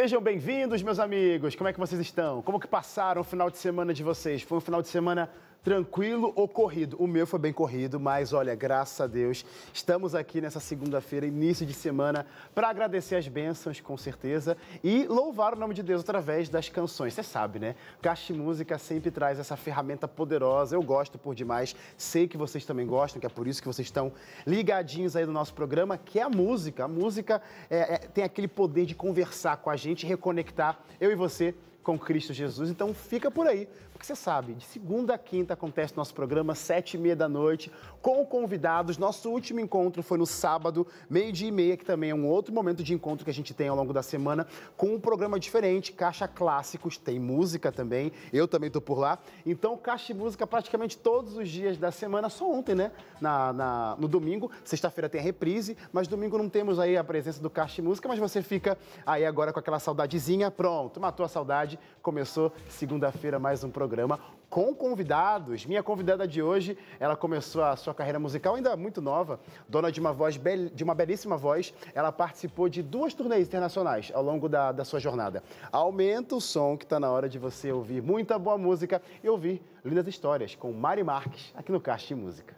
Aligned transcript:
Sejam 0.00 0.22
bem-vindos, 0.22 0.80
meus 0.80 1.00
amigos. 1.00 1.56
Como 1.56 1.68
é 1.68 1.72
que 1.72 1.80
vocês 1.80 2.00
estão? 2.00 2.40
Como 2.40 2.60
que 2.60 2.68
passaram 2.68 3.20
o 3.20 3.24
final 3.24 3.50
de 3.50 3.58
semana 3.58 3.92
de 3.92 4.04
vocês? 4.04 4.42
Foi 4.42 4.58
um 4.58 4.60
final 4.60 4.80
de 4.80 4.86
semana 4.86 5.28
tranquilo 5.62 6.32
ou 6.34 6.48
corrido? 6.48 6.96
O 6.98 7.06
meu 7.06 7.26
foi 7.26 7.38
bem 7.38 7.52
corrido, 7.52 7.98
mas 7.98 8.32
olha, 8.32 8.54
graças 8.54 9.00
a 9.00 9.06
Deus, 9.06 9.44
estamos 9.72 10.14
aqui 10.14 10.40
nessa 10.40 10.60
segunda-feira, 10.60 11.26
início 11.26 11.66
de 11.66 11.74
semana, 11.74 12.26
para 12.54 12.68
agradecer 12.68 13.16
as 13.16 13.28
bênçãos, 13.28 13.80
com 13.80 13.96
certeza, 13.96 14.56
e 14.82 15.06
louvar 15.06 15.54
o 15.54 15.58
nome 15.58 15.74
de 15.74 15.82
Deus 15.82 16.02
através 16.02 16.48
das 16.48 16.68
canções. 16.68 17.14
Você 17.14 17.22
sabe, 17.22 17.58
né? 17.58 17.74
Caixa 18.00 18.32
Música 18.32 18.78
sempre 18.78 19.10
traz 19.10 19.38
essa 19.38 19.56
ferramenta 19.56 20.06
poderosa. 20.06 20.76
Eu 20.76 20.82
gosto 20.82 21.18
por 21.18 21.34
demais, 21.34 21.74
sei 21.96 22.28
que 22.28 22.36
vocês 22.36 22.64
também 22.64 22.86
gostam, 22.86 23.20
que 23.20 23.26
é 23.26 23.30
por 23.30 23.46
isso 23.46 23.60
que 23.60 23.68
vocês 23.68 23.86
estão 23.86 24.12
ligadinhos 24.46 25.16
aí 25.16 25.26
no 25.26 25.32
nosso 25.32 25.54
programa, 25.54 25.98
que 25.98 26.18
é 26.18 26.22
a 26.22 26.28
música. 26.28 26.84
A 26.84 26.88
música 26.88 27.42
é, 27.68 27.94
é, 27.94 27.98
tem 27.98 28.24
aquele 28.24 28.48
poder 28.48 28.86
de 28.86 28.94
conversar 28.94 29.56
com 29.58 29.70
a 29.70 29.76
gente, 29.76 30.06
reconectar 30.06 30.80
eu 31.00 31.10
e 31.10 31.14
você 31.14 31.54
com 31.82 31.98
Cristo 31.98 32.34
Jesus. 32.34 32.68
Então 32.68 32.92
fica 32.92 33.30
por 33.30 33.46
aí, 33.46 33.66
porque 33.98 34.06
você 34.06 34.14
sabe, 34.14 34.54
de 34.54 34.64
segunda 34.64 35.14
a 35.14 35.18
quinta 35.18 35.54
acontece 35.54 35.96
nosso 35.96 36.14
programa, 36.14 36.54
sete 36.54 36.96
e 36.96 37.00
meia 37.00 37.16
da 37.16 37.28
noite, 37.28 37.68
com 38.00 38.24
convidados. 38.24 38.96
Nosso 38.96 39.28
último 39.28 39.58
encontro 39.58 40.04
foi 40.04 40.16
no 40.16 40.24
sábado, 40.24 40.86
meio-dia 41.10 41.48
e 41.48 41.50
meia, 41.50 41.76
que 41.76 41.84
também 41.84 42.10
é 42.10 42.14
um 42.14 42.24
outro 42.24 42.54
momento 42.54 42.84
de 42.84 42.94
encontro 42.94 43.24
que 43.24 43.30
a 43.30 43.34
gente 43.34 43.52
tem 43.52 43.66
ao 43.66 43.74
longo 43.74 43.92
da 43.92 44.00
semana, 44.00 44.46
com 44.76 44.94
um 44.94 45.00
programa 45.00 45.36
diferente, 45.40 45.92
Caixa 45.92 46.28
Clássicos, 46.28 46.96
tem 46.96 47.18
música 47.18 47.72
também, 47.72 48.12
eu 48.32 48.46
também 48.46 48.68
estou 48.68 48.80
por 48.80 49.00
lá. 49.00 49.18
Então, 49.44 49.76
Caixa 49.76 50.14
de 50.14 50.20
Música 50.20 50.46
praticamente 50.46 50.96
todos 50.96 51.36
os 51.36 51.48
dias 51.48 51.76
da 51.76 51.90
semana, 51.90 52.28
só 52.28 52.48
ontem, 52.48 52.76
né? 52.76 52.92
Na, 53.20 53.52
na 53.52 53.96
no 53.98 54.06
domingo, 54.06 54.48
sexta-feira 54.62 55.08
tem 55.08 55.20
a 55.20 55.24
reprise, 55.24 55.76
mas 55.92 56.06
domingo 56.06 56.38
não 56.38 56.48
temos 56.48 56.78
aí 56.78 56.96
a 56.96 57.02
presença 57.02 57.42
do 57.42 57.50
Caixa 57.50 57.76
de 57.76 57.82
Música, 57.82 58.06
mas 58.06 58.20
você 58.20 58.42
fica 58.42 58.78
aí 59.04 59.26
agora 59.26 59.52
com 59.52 59.58
aquela 59.58 59.80
saudadezinha, 59.80 60.52
pronto, 60.52 61.00
matou 61.00 61.26
a 61.26 61.28
saudade, 61.28 61.80
começou 62.00 62.52
segunda-feira 62.68 63.40
mais 63.40 63.64
um 63.64 63.70
programa 63.70 63.87
programa 63.88 64.20
com 64.50 64.74
convidados. 64.74 65.64
Minha 65.64 65.82
convidada 65.82 66.28
de 66.28 66.42
hoje, 66.42 66.76
ela 67.00 67.16
começou 67.16 67.62
a 67.64 67.74
sua 67.74 67.94
carreira 67.94 68.18
musical 68.18 68.54
ainda 68.54 68.76
muito 68.76 69.00
nova, 69.00 69.40
dona 69.68 69.90
de 69.90 69.98
uma 69.98 70.12
voz 70.12 70.38
de 70.74 70.84
uma 70.84 70.94
belíssima 70.94 71.36
voz. 71.36 71.72
Ela 71.94 72.12
participou 72.12 72.68
de 72.68 72.82
duas 72.82 73.14
turnês 73.14 73.48
internacionais 73.48 74.12
ao 74.14 74.22
longo 74.22 74.48
da, 74.48 74.72
da 74.72 74.84
sua 74.84 75.00
jornada. 75.00 75.42
Aumenta 75.72 76.36
o 76.36 76.40
som 76.40 76.76
que 76.76 76.84
está 76.84 77.00
na 77.00 77.10
hora 77.10 77.28
de 77.28 77.38
você 77.38 77.72
ouvir 77.72 78.02
muita 78.02 78.38
boa 78.38 78.58
música 78.58 79.00
e 79.24 79.28
ouvir 79.28 79.62
lindas 79.84 80.06
histórias 80.06 80.54
com 80.54 80.72
Mari 80.72 81.02
Marques 81.02 81.52
aqui 81.56 81.72
no 81.72 81.80
Caixa 81.80 82.08
de 82.08 82.14
Música. 82.14 82.54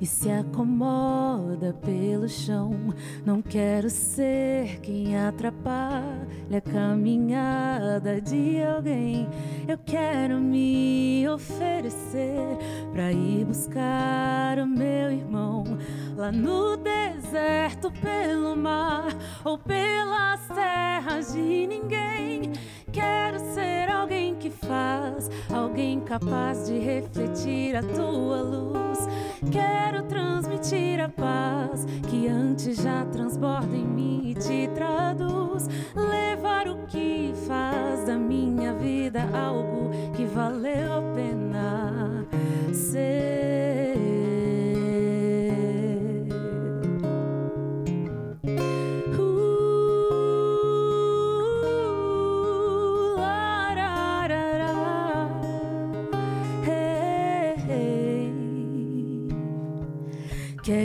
E 0.00 0.06
se 0.06 0.30
acomoda 0.30 1.74
pelo 1.74 2.28
chão. 2.28 2.94
Não 3.24 3.42
quero 3.42 3.90
ser 3.90 4.80
quem 4.80 5.18
atrapalha 5.18 6.60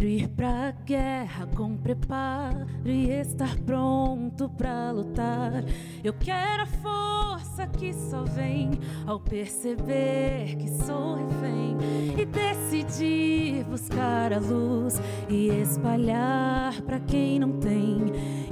Quero 0.05 0.17
ir 0.17 0.27
pra 0.27 0.71
guerra 0.85 1.47
com 1.55 1.75
preparo 1.77 2.67
e 2.85 3.09
estar 3.09 3.57
pronto 3.61 4.47
pra 4.49 4.91
lutar. 4.91 5.63
Eu 6.03 6.13
quero 6.13 6.61
a 6.61 6.65
força 6.67 7.65
que 7.65 7.91
só 7.91 8.23
vem 8.23 8.69
ao 9.07 9.19
perceber 9.19 10.57
que 10.57 10.69
sou 10.69 11.15
refém 11.15 11.75
e 12.19 12.23
decidir 12.23 13.63
buscar 13.63 14.31
a 14.31 14.37
luz 14.37 15.01
e 15.27 15.47
espalhar 15.47 16.79
pra 16.83 16.99
quem 16.99 17.39
não 17.39 17.53
tem. 17.53 17.97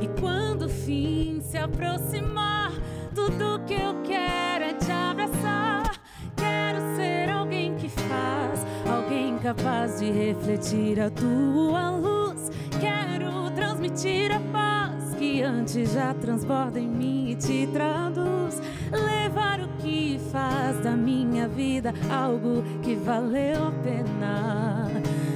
E 0.01 0.07
quando 0.19 0.63
o 0.63 0.69
fim 0.69 1.39
se 1.39 1.59
aproximar, 1.59 2.71
tudo 3.13 3.63
que 3.67 3.75
eu 3.75 4.01
quero 4.01 4.42
capaz 9.43 9.99
de 9.99 10.09
refletir 10.09 11.01
a 11.01 11.09
tua 11.09 11.89
luz. 11.91 12.49
Quero 12.79 13.51
transmitir 13.51 14.31
a 14.31 14.39
paz 14.39 15.13
que 15.15 15.41
antes 15.41 15.91
já 15.91 16.13
transborda 16.13 16.79
em 16.79 16.87
mim 16.87 17.29
e 17.31 17.35
te 17.35 17.67
traduz. 17.67 18.61
Levar 18.89 19.59
o 19.59 19.67
que 19.79 20.17
faz 20.31 20.79
da 20.79 20.91
minha 20.91 21.49
vida 21.49 21.93
algo 22.09 22.63
que 22.81 22.95
valeu 22.95 23.67
a 23.67 23.71
pena 23.83 24.87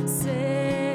ser. 0.06 0.87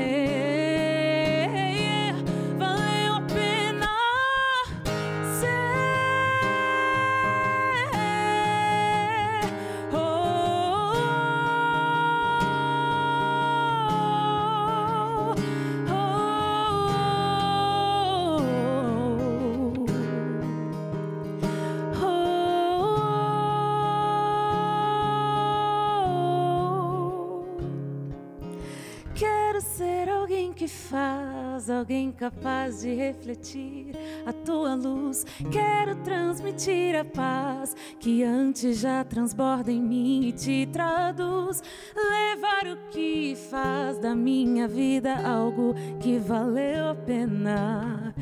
Alguém 31.82 32.12
capaz 32.12 32.82
de 32.82 32.94
refletir 32.94 33.96
a 34.24 34.32
tua 34.32 34.76
luz. 34.76 35.26
Quero 35.50 35.96
transmitir 35.96 36.94
a 36.94 37.04
paz 37.04 37.74
que 37.98 38.22
antes 38.22 38.78
já 38.78 39.02
transborda 39.02 39.72
em 39.72 39.82
mim 39.82 40.28
e 40.28 40.32
te 40.32 40.68
traduz. 40.72 41.60
Levar 41.96 42.72
o 42.72 42.76
que 42.90 43.34
faz 43.50 43.98
da 43.98 44.14
minha 44.14 44.68
vida 44.68 45.16
algo 45.26 45.74
que 45.98 46.18
valeu 46.18 46.90
a 46.90 46.94
pena 46.94 48.14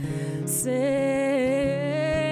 ser. 0.47 2.30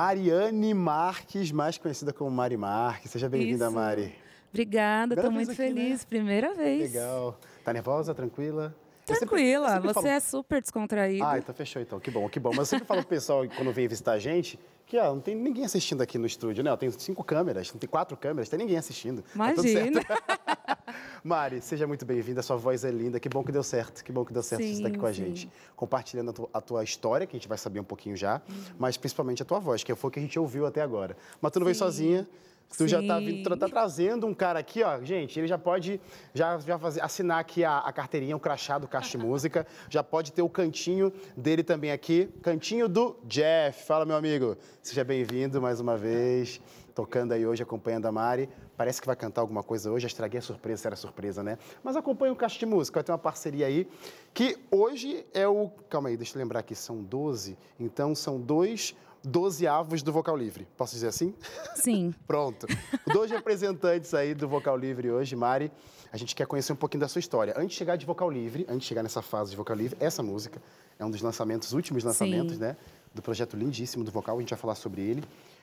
Mariane 0.00 0.72
Marques, 0.72 1.52
mais 1.52 1.76
conhecida 1.76 2.10
como 2.10 2.30
Mari 2.30 2.56
Marques. 2.56 3.10
Seja 3.10 3.28
bem-vinda, 3.28 3.70
Mari. 3.70 4.14
Obrigada, 4.48 5.14
estou 5.14 5.30
muito 5.30 5.50
aqui, 5.50 5.56
feliz. 5.58 6.00
Né? 6.00 6.06
Primeira 6.08 6.54
vez. 6.54 6.94
Legal. 6.94 7.38
Tá 7.62 7.70
nervosa, 7.70 8.14
tranquila? 8.14 8.74
Tranquila, 9.04 9.74
sempre, 9.74 9.92
você 9.92 10.08
é 10.08 10.18
super 10.18 10.62
descontraído. 10.62 11.22
Ah, 11.22 11.36
então 11.36 11.54
fechou 11.54 11.82
então. 11.82 12.00
Que 12.00 12.10
bom, 12.10 12.26
que 12.30 12.40
bom. 12.40 12.48
Mas 12.48 12.60
eu 12.60 12.64
sempre 12.64 12.86
falo 12.86 13.00
pro 13.00 13.10
pessoal, 13.10 13.44
quando 13.54 13.74
vem 13.74 13.86
visitar 13.86 14.12
a 14.12 14.18
gente, 14.18 14.58
que 14.90 14.98
ó, 14.98 15.14
não 15.14 15.20
tem 15.20 15.36
ninguém 15.36 15.64
assistindo 15.64 16.02
aqui 16.02 16.18
no 16.18 16.26
estúdio, 16.26 16.64
né? 16.64 16.76
Tem 16.76 16.90
cinco 16.90 17.22
câmeras, 17.22 17.72
não 17.72 17.78
tem 17.78 17.88
quatro 17.88 18.16
câmeras, 18.16 18.48
tem 18.48 18.58
ninguém 18.58 18.76
assistindo. 18.76 19.22
Tá 19.22 19.52
Imagina. 19.52 20.02
Tá 20.02 20.78
Mari, 21.22 21.62
seja 21.62 21.86
muito 21.86 22.04
bem-vinda, 22.04 22.42
sua 22.42 22.56
voz 22.56 22.84
é 22.84 22.90
linda, 22.90 23.20
que 23.20 23.28
bom 23.28 23.44
que 23.44 23.52
deu 23.52 23.62
certo, 23.62 24.02
que 24.02 24.10
bom 24.10 24.24
que 24.24 24.32
deu 24.32 24.42
certo 24.42 24.62
sim, 24.62 24.68
você 24.70 24.74
estar 24.78 24.88
aqui 24.88 24.98
com 24.98 25.06
a 25.06 25.12
gente. 25.12 25.48
Compartilhando 25.76 26.30
a 26.30 26.32
tua, 26.32 26.50
a 26.52 26.60
tua, 26.60 26.82
história, 26.82 27.24
que 27.24 27.36
a 27.36 27.38
gente 27.38 27.46
vai 27.46 27.56
saber 27.56 27.78
um 27.78 27.84
pouquinho 27.84 28.16
já, 28.16 28.42
uhum. 28.48 28.56
mas 28.80 28.96
principalmente 28.96 29.40
a 29.40 29.44
tua 29.44 29.60
voz, 29.60 29.84
que 29.84 29.94
foi 29.94 30.08
o 30.08 30.10
que 30.10 30.18
a 30.18 30.22
gente 30.22 30.36
ouviu 30.40 30.66
até 30.66 30.82
agora. 30.82 31.16
Mas 31.40 31.52
tu 31.52 31.60
não 31.60 31.66
sim. 31.66 31.72
veio 31.72 31.76
sozinha, 31.76 32.28
Tu 32.76 32.84
Sim. 32.84 32.88
já 32.88 33.02
tá, 33.02 33.18
tá 33.58 33.68
trazendo 33.68 34.26
um 34.26 34.32
cara 34.32 34.60
aqui, 34.60 34.82
ó, 34.84 35.02
gente, 35.02 35.38
ele 35.38 35.48
já 35.48 35.58
pode 35.58 36.00
já, 36.32 36.56
já 36.58 36.78
fazer, 36.78 37.02
assinar 37.02 37.40
aqui 37.40 37.64
a, 37.64 37.78
a 37.78 37.92
carteirinha, 37.92 38.36
o 38.36 38.40
crachá 38.40 38.78
do 38.78 38.86
Caixa 38.86 39.18
Música, 39.18 39.66
já 39.88 40.04
pode 40.04 40.32
ter 40.32 40.42
o 40.42 40.48
cantinho 40.48 41.12
dele 41.36 41.64
também 41.64 41.90
aqui, 41.90 42.28
cantinho 42.42 42.88
do 42.88 43.16
Jeff. 43.24 43.84
Fala, 43.84 44.06
meu 44.06 44.16
amigo, 44.16 44.56
seja 44.80 45.02
bem-vindo 45.02 45.60
mais 45.60 45.80
uma 45.80 45.96
vez, 45.96 46.60
tocando 46.94 47.32
aí 47.32 47.44
hoje, 47.44 47.60
acompanhando 47.60 48.06
a 48.06 48.12
Mari. 48.12 48.48
Parece 48.76 49.00
que 49.00 49.06
vai 49.06 49.16
cantar 49.16 49.40
alguma 49.40 49.64
coisa 49.64 49.90
hoje, 49.90 50.06
estraguei 50.06 50.38
a 50.38 50.42
surpresa, 50.42 50.88
era 50.88 50.96
surpresa, 50.96 51.42
né? 51.42 51.58
Mas 51.82 51.96
acompanha 51.96 52.32
o 52.32 52.36
Caixa 52.36 52.58
de 52.58 52.66
Música, 52.66 52.98
vai 52.98 53.04
ter 53.04 53.12
uma 53.12 53.18
parceria 53.18 53.66
aí, 53.66 53.86
que 54.32 54.56
hoje 54.70 55.26
é 55.34 55.46
o... 55.46 55.70
Calma 55.88 56.08
aí, 56.08 56.16
deixa 56.16 56.38
eu 56.38 56.42
lembrar 56.42 56.60
aqui, 56.60 56.76
são 56.76 57.02
12, 57.02 57.58
então 57.80 58.14
são 58.14 58.40
dois 58.40 58.94
dozeavos 59.22 60.02
do 60.02 60.12
Vocal 60.12 60.36
Livre. 60.36 60.66
Posso 60.76 60.94
dizer 60.94 61.08
assim? 61.08 61.34
Sim. 61.74 62.14
Pronto. 62.26 62.66
Dois 63.12 63.30
representantes 63.30 64.14
aí 64.14 64.34
do 64.34 64.48
Vocal 64.48 64.76
Livre 64.76 65.10
hoje, 65.10 65.36
Mari. 65.36 65.70
A 66.12 66.16
gente 66.16 66.34
quer 66.34 66.46
conhecer 66.46 66.72
um 66.72 66.76
pouquinho 66.76 67.00
da 67.00 67.08
sua 67.08 67.20
história. 67.20 67.54
Antes 67.56 67.70
de 67.70 67.76
chegar 67.76 67.96
de 67.96 68.04
Vocal 68.04 68.30
Livre, 68.30 68.66
antes 68.68 68.82
de 68.82 68.86
chegar 68.86 69.02
nessa 69.02 69.22
fase 69.22 69.50
de 69.50 69.56
Vocal 69.56 69.76
Livre, 69.76 69.96
essa 70.00 70.22
música 70.22 70.60
é 70.98 71.04
um 71.04 71.10
dos 71.10 71.20
lançamentos, 71.20 71.72
últimos 71.72 72.02
lançamentos, 72.02 72.54
Sim. 72.54 72.60
né? 72.60 72.76
Do 73.14 73.22
projeto 73.22 73.56
lindíssimo 73.56 74.02
do 74.02 74.10
Vocal, 74.10 74.36
a 74.36 74.40
gente 74.40 74.50
vai 74.50 74.58
falar 74.58 74.74
sobre 74.74 75.02
ele. 75.02 75.22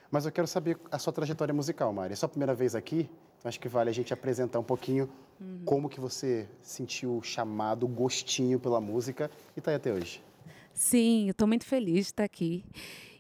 Mas 0.10 0.26
eu 0.26 0.32
quero 0.32 0.48
saber 0.48 0.78
a 0.90 0.98
sua 0.98 1.12
trajetória 1.12 1.54
musical, 1.54 1.92
Mari. 1.92 2.14
É 2.14 2.16
sua 2.16 2.30
primeira 2.30 2.54
vez 2.54 2.76
aqui, 2.76 3.10
então 3.38 3.50
acho 3.50 3.60
que 3.60 3.68
vale 3.68 3.90
a 3.90 3.94
gente 3.94 4.14
apresentar 4.14 4.60
um 4.60 4.64
pouquinho 4.64 5.10
uhum. 5.40 5.62
como 5.66 5.90
que 5.90 6.00
você 6.00 6.48
sentiu 6.62 7.18
o 7.18 7.22
chamado, 7.22 7.86
o 7.86 7.90
gostinho 7.90 8.60
pela 8.60 8.80
música 8.80 9.30
e 9.56 9.60
está 9.60 9.72
aí 9.72 9.76
até 9.76 9.92
hoje. 9.92 10.24
Sim, 10.74 11.26
eu 11.26 11.32
estou 11.32 11.48
muito 11.48 11.66
feliz 11.66 12.06
de 12.06 12.12
estar 12.12 12.24
aqui. 12.24 12.64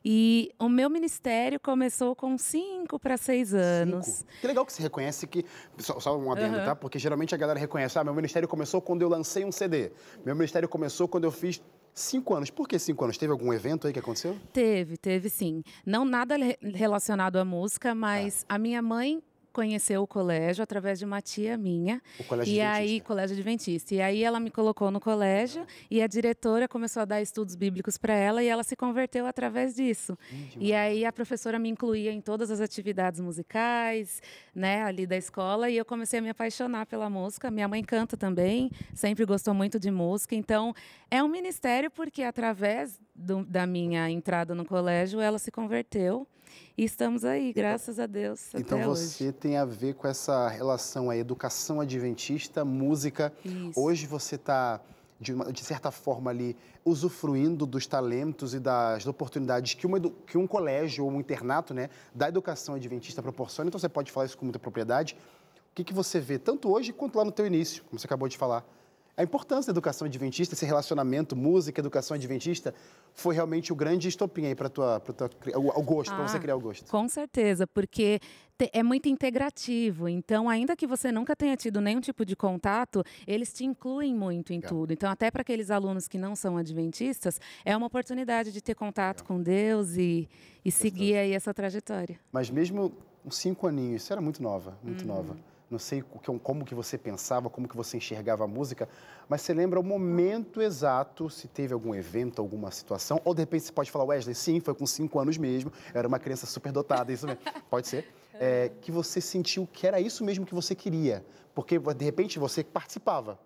E 0.09 0.53
o 0.57 0.69
meu 0.69 0.89
ministério 0.89 1.59
começou 1.59 2.15
com 2.15 2.37
cinco 2.37 2.97
para 2.97 3.17
seis 3.17 3.53
anos. 3.53 4.05
Cinco. 4.05 4.29
Que 4.39 4.47
legal 4.47 4.65
que 4.65 4.71
você 4.71 4.81
reconhece 4.81 5.27
que. 5.27 5.43
Só, 5.79 5.99
só 5.99 6.17
um 6.17 6.31
adendo, 6.31 6.57
uhum. 6.57 6.63
tá? 6.63 6.73
Porque 6.73 6.97
geralmente 6.97 7.35
a 7.35 7.37
galera 7.37 7.59
reconhece: 7.59 7.99
ah, 7.99 8.05
meu 8.05 8.13
ministério 8.13 8.47
começou 8.47 8.81
quando 8.81 9.01
eu 9.01 9.09
lancei 9.09 9.43
um 9.43 9.51
CD. 9.51 9.91
Meu 10.25 10.33
ministério 10.33 10.69
começou 10.69 11.09
quando 11.09 11.25
eu 11.25 11.31
fiz 11.31 11.61
Cinco 11.97 12.35
anos. 12.35 12.51
Por 12.51 12.67
que 12.67 12.77
cinco 12.77 13.03
anos? 13.03 13.17
Teve 13.17 13.31
algum 13.31 13.51
evento 13.51 13.87
aí 13.87 13.91
que 13.91 13.97
aconteceu? 13.97 14.37
Teve, 14.53 14.97
teve 14.97 15.31
sim. 15.31 15.63
Não 15.83 16.05
nada 16.05 16.35
relacionado 16.61 17.37
à 17.37 17.43
música, 17.43 17.95
mas 17.95 18.45
ah. 18.47 18.53
a 18.53 18.59
minha 18.59 18.83
mãe 18.83 19.19
conheceu 19.57 20.03
o 20.03 20.07
colégio 20.07 20.61
através 20.61 20.99
de 20.99 21.05
uma 21.05 21.19
tia 21.19 21.57
minha. 21.57 21.99
O 22.19 22.23
colégio 22.25 22.53
e 22.53 22.61
Adventista. 22.61 22.93
aí, 22.93 23.01
colégio 23.01 23.35
adventista. 23.35 23.95
E 23.95 24.01
aí 24.01 24.23
ela 24.23 24.39
me 24.39 24.51
colocou 24.51 24.91
no 24.91 24.99
colégio 24.99 25.65
e 25.89 25.99
a 25.99 26.05
diretora 26.05 26.67
começou 26.67 27.01
a 27.01 27.05
dar 27.05 27.23
estudos 27.23 27.55
bíblicos 27.55 27.97
para 27.97 28.13
ela 28.13 28.43
e 28.43 28.47
ela 28.47 28.63
se 28.63 28.75
converteu 28.75 29.25
através 29.25 29.73
disso. 29.73 30.15
Hum, 30.31 30.47
e 30.59 30.75
aí 30.75 31.03
a 31.05 31.11
professora 31.11 31.57
me 31.57 31.69
incluía 31.69 32.11
em 32.11 32.21
todas 32.21 32.51
as 32.51 32.61
atividades 32.61 33.19
musicais, 33.19 34.21
né, 34.53 34.83
ali 34.83 35.07
da 35.07 35.17
escola, 35.17 35.71
e 35.71 35.77
eu 35.77 35.85
comecei 35.85 36.19
a 36.19 36.21
me 36.21 36.29
apaixonar 36.29 36.85
pela 36.85 37.09
música. 37.09 37.49
Minha 37.49 37.67
mãe 37.67 37.83
canta 37.83 38.15
também, 38.15 38.69
sempre 38.93 39.25
gostou 39.25 39.55
muito 39.55 39.79
de 39.79 39.89
música. 39.89 40.35
Então, 40.35 40.71
é 41.09 41.23
um 41.23 41.27
ministério 41.27 41.89
porque 41.89 42.21
através 42.21 42.99
do, 43.15 43.43
da 43.43 43.65
minha 43.65 44.07
entrada 44.07 44.53
no 44.53 44.63
colégio, 44.63 45.19
ela 45.19 45.39
se 45.39 45.49
converteu. 45.49 46.27
E 46.77 46.83
estamos 46.83 47.25
aí, 47.25 47.51
graças 47.53 47.99
a 47.99 48.05
Deus. 48.05 48.53
Então 48.53 48.81
você 48.83 49.25
hoje. 49.25 49.33
tem 49.33 49.57
a 49.57 49.65
ver 49.65 49.95
com 49.95 50.07
essa 50.07 50.47
relação 50.47 51.09
aí, 51.09 51.19
educação 51.19 51.81
adventista, 51.81 52.63
música. 52.63 53.33
Isso. 53.43 53.79
Hoje 53.79 54.05
você 54.05 54.35
está, 54.35 54.79
de, 55.19 55.33
de, 55.51 55.63
certa 55.63 55.89
forma, 55.89 56.29
ali, 56.29 56.55
usufruindo 56.85 57.65
dos 57.65 57.87
talentos 57.87 58.53
e 58.53 58.59
das 58.59 59.07
oportunidades 59.07 59.73
que, 59.73 59.87
uma, 59.87 59.99
que 59.99 60.37
um 60.37 60.45
colégio 60.45 61.03
ou 61.03 61.11
um 61.11 61.19
internato 61.19 61.73
né, 61.73 61.89
da 62.13 62.29
educação 62.29 62.75
adventista 62.75 63.21
proporciona. 63.23 63.69
Então 63.69 63.79
você 63.79 63.89
pode 63.89 64.11
falar 64.11 64.27
isso 64.27 64.37
com 64.37 64.45
muita 64.45 64.59
propriedade. 64.59 65.17
O 65.71 65.75
que, 65.75 65.83
que 65.83 65.93
você 65.93 66.19
vê, 66.19 66.37
tanto 66.37 66.71
hoje 66.71 66.93
quanto 66.93 67.17
lá 67.17 67.25
no 67.25 67.31
teu 67.31 67.47
início, 67.47 67.83
como 67.85 67.99
você 67.99 68.05
acabou 68.05 68.27
de 68.27 68.37
falar? 68.37 68.63
A 69.17 69.23
importância 69.23 69.73
da 69.73 69.77
educação 69.77 70.05
adventista, 70.05 70.53
esse 70.53 70.63
relacionamento, 70.63 71.35
música, 71.35 71.81
educação 71.81 72.13
adventista, 72.13 72.71
foi 73.15 73.33
realmente 73.33 73.73
o 73.73 73.75
grande 73.75 74.07
estopim 74.07 74.45
aí 74.45 74.53
para 74.53 74.69
tua, 74.69 74.99
tua, 74.99 75.27
o, 75.55 75.79
o 75.79 75.83
gosto, 75.83 76.13
ah, 76.13 76.17
para 76.17 76.27
você 76.27 76.39
criar 76.39 76.55
o 76.55 76.59
gosto. 76.59 76.87
Com 76.91 77.09
certeza, 77.09 77.65
porque 77.65 78.19
é 78.71 78.83
muito 78.83 79.09
integrativo. 79.09 80.07
Então, 80.07 80.47
ainda 80.47 80.75
que 80.75 80.85
você 80.85 81.11
nunca 81.11 81.35
tenha 81.35 81.57
tido 81.57 81.81
nenhum 81.81 81.99
tipo 81.99 82.23
de 82.23 82.35
contato, 82.35 83.03
eles 83.25 83.51
te 83.51 83.65
incluem 83.65 84.13
muito 84.13 84.53
em 84.53 84.57
Legal. 84.57 84.69
tudo. 84.69 84.93
Então, 84.93 85.09
até 85.09 85.31
para 85.31 85.41
aqueles 85.41 85.71
alunos 85.71 86.07
que 86.07 86.19
não 86.19 86.35
são 86.35 86.55
adventistas, 86.55 87.41
é 87.65 87.75
uma 87.75 87.87
oportunidade 87.87 88.51
de 88.51 88.61
ter 88.61 88.75
contato 88.75 89.21
Legal. 89.21 89.35
com 89.35 89.41
Deus 89.41 89.97
e, 89.97 90.29
e 90.63 90.71
seguir 90.71 91.17
aí 91.17 91.33
essa 91.33 91.51
trajetória. 91.55 92.19
Mas 92.31 92.51
mesmo 92.51 92.93
uns 93.25 93.37
cinco 93.37 93.65
aninhos, 93.65 94.03
você 94.03 94.13
era 94.13 94.21
muito 94.21 94.43
nova, 94.43 94.77
muito 94.83 95.01
uhum. 95.01 95.07
nova 95.07 95.37
não 95.69 95.77
sei 95.77 96.03
como 96.43 96.63
que 96.63 96.73
você 96.73 96.97
pensava, 96.97 97.49
como 97.49 97.67
que 97.67 97.75
você 97.75 97.97
enxergava 97.97 98.45
a 98.45 98.47
música, 98.47 98.87
mas 99.27 99.41
você 99.41 99.53
lembra 99.53 99.79
o 99.79 99.83
momento 99.83 100.61
exato, 100.61 101.29
se 101.29 101.47
teve 101.47 101.73
algum 101.73 101.93
evento, 101.93 102.41
alguma 102.41 102.71
situação, 102.71 103.21
ou 103.25 103.33
de 103.33 103.41
repente 103.41 103.65
você 103.65 103.71
pode 103.71 103.91
falar, 103.91 104.05
Wesley, 104.05 104.33
sim, 104.33 104.59
foi 104.59 104.73
com 104.73 104.85
cinco 104.85 105.19
anos 105.19 105.37
mesmo, 105.37 105.71
eu 105.93 105.99
era 105.99 106.07
uma 106.07 106.19
criança 106.19 106.45
super 106.45 106.71
dotada, 106.71 107.11
isso 107.11 107.27
mesmo, 107.27 107.41
pode 107.69 107.87
ser, 107.87 108.07
é, 108.35 108.71
que 108.81 108.91
você 108.91 109.19
sentiu 109.19 109.67
que 109.71 109.85
era 109.85 109.99
isso 109.99 110.23
mesmo 110.23 110.45
que 110.45 110.55
você 110.55 110.73
queria, 110.73 111.25
porque 111.53 111.77
de 111.77 112.05
repente 112.05 112.39
você 112.39 112.63
participava, 112.63 113.37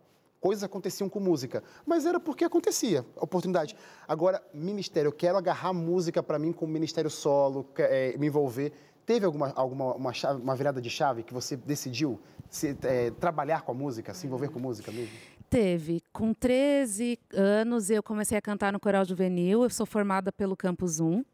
coisas 0.41 0.63
aconteciam 0.63 1.07
com 1.07 1.19
música, 1.19 1.63
mas 1.85 2.05
era 2.05 2.19
porque 2.19 2.43
acontecia, 2.43 3.05
oportunidade. 3.15 3.75
Agora, 4.07 4.43
ministério, 4.51 5.09
eu 5.09 5.13
quero 5.13 5.37
agarrar 5.37 5.71
música 5.71 6.23
para 6.23 6.39
mim 6.39 6.51
como 6.51 6.73
ministério 6.73 7.11
solo, 7.11 7.67
é, 7.77 8.17
me 8.17 8.25
envolver 8.25 8.73
Teve 9.11 9.25
alguma, 9.25 9.51
alguma 9.57 9.93
uma, 9.93 10.13
chave, 10.13 10.41
uma 10.41 10.55
virada 10.55 10.79
de 10.79 10.89
chave 10.89 11.21
que 11.21 11.33
você 11.33 11.57
decidiu 11.57 12.17
se, 12.49 12.77
é, 12.83 13.11
trabalhar 13.11 13.61
com 13.61 13.73
a 13.73 13.75
música, 13.75 14.13
se 14.13 14.25
envolver 14.25 14.47
com 14.47 14.57
música 14.57 14.89
mesmo? 14.89 15.11
Teve. 15.49 16.01
Com 16.13 16.33
13 16.33 17.19
anos, 17.33 17.89
eu 17.89 18.01
comecei 18.01 18.37
a 18.37 18.41
cantar 18.41 18.71
no 18.71 18.79
Coral 18.79 19.03
Juvenil. 19.03 19.63
Eu 19.63 19.69
sou 19.69 19.85
formada 19.85 20.31
pelo 20.31 20.55
Campus 20.55 21.01
1. 21.01 21.25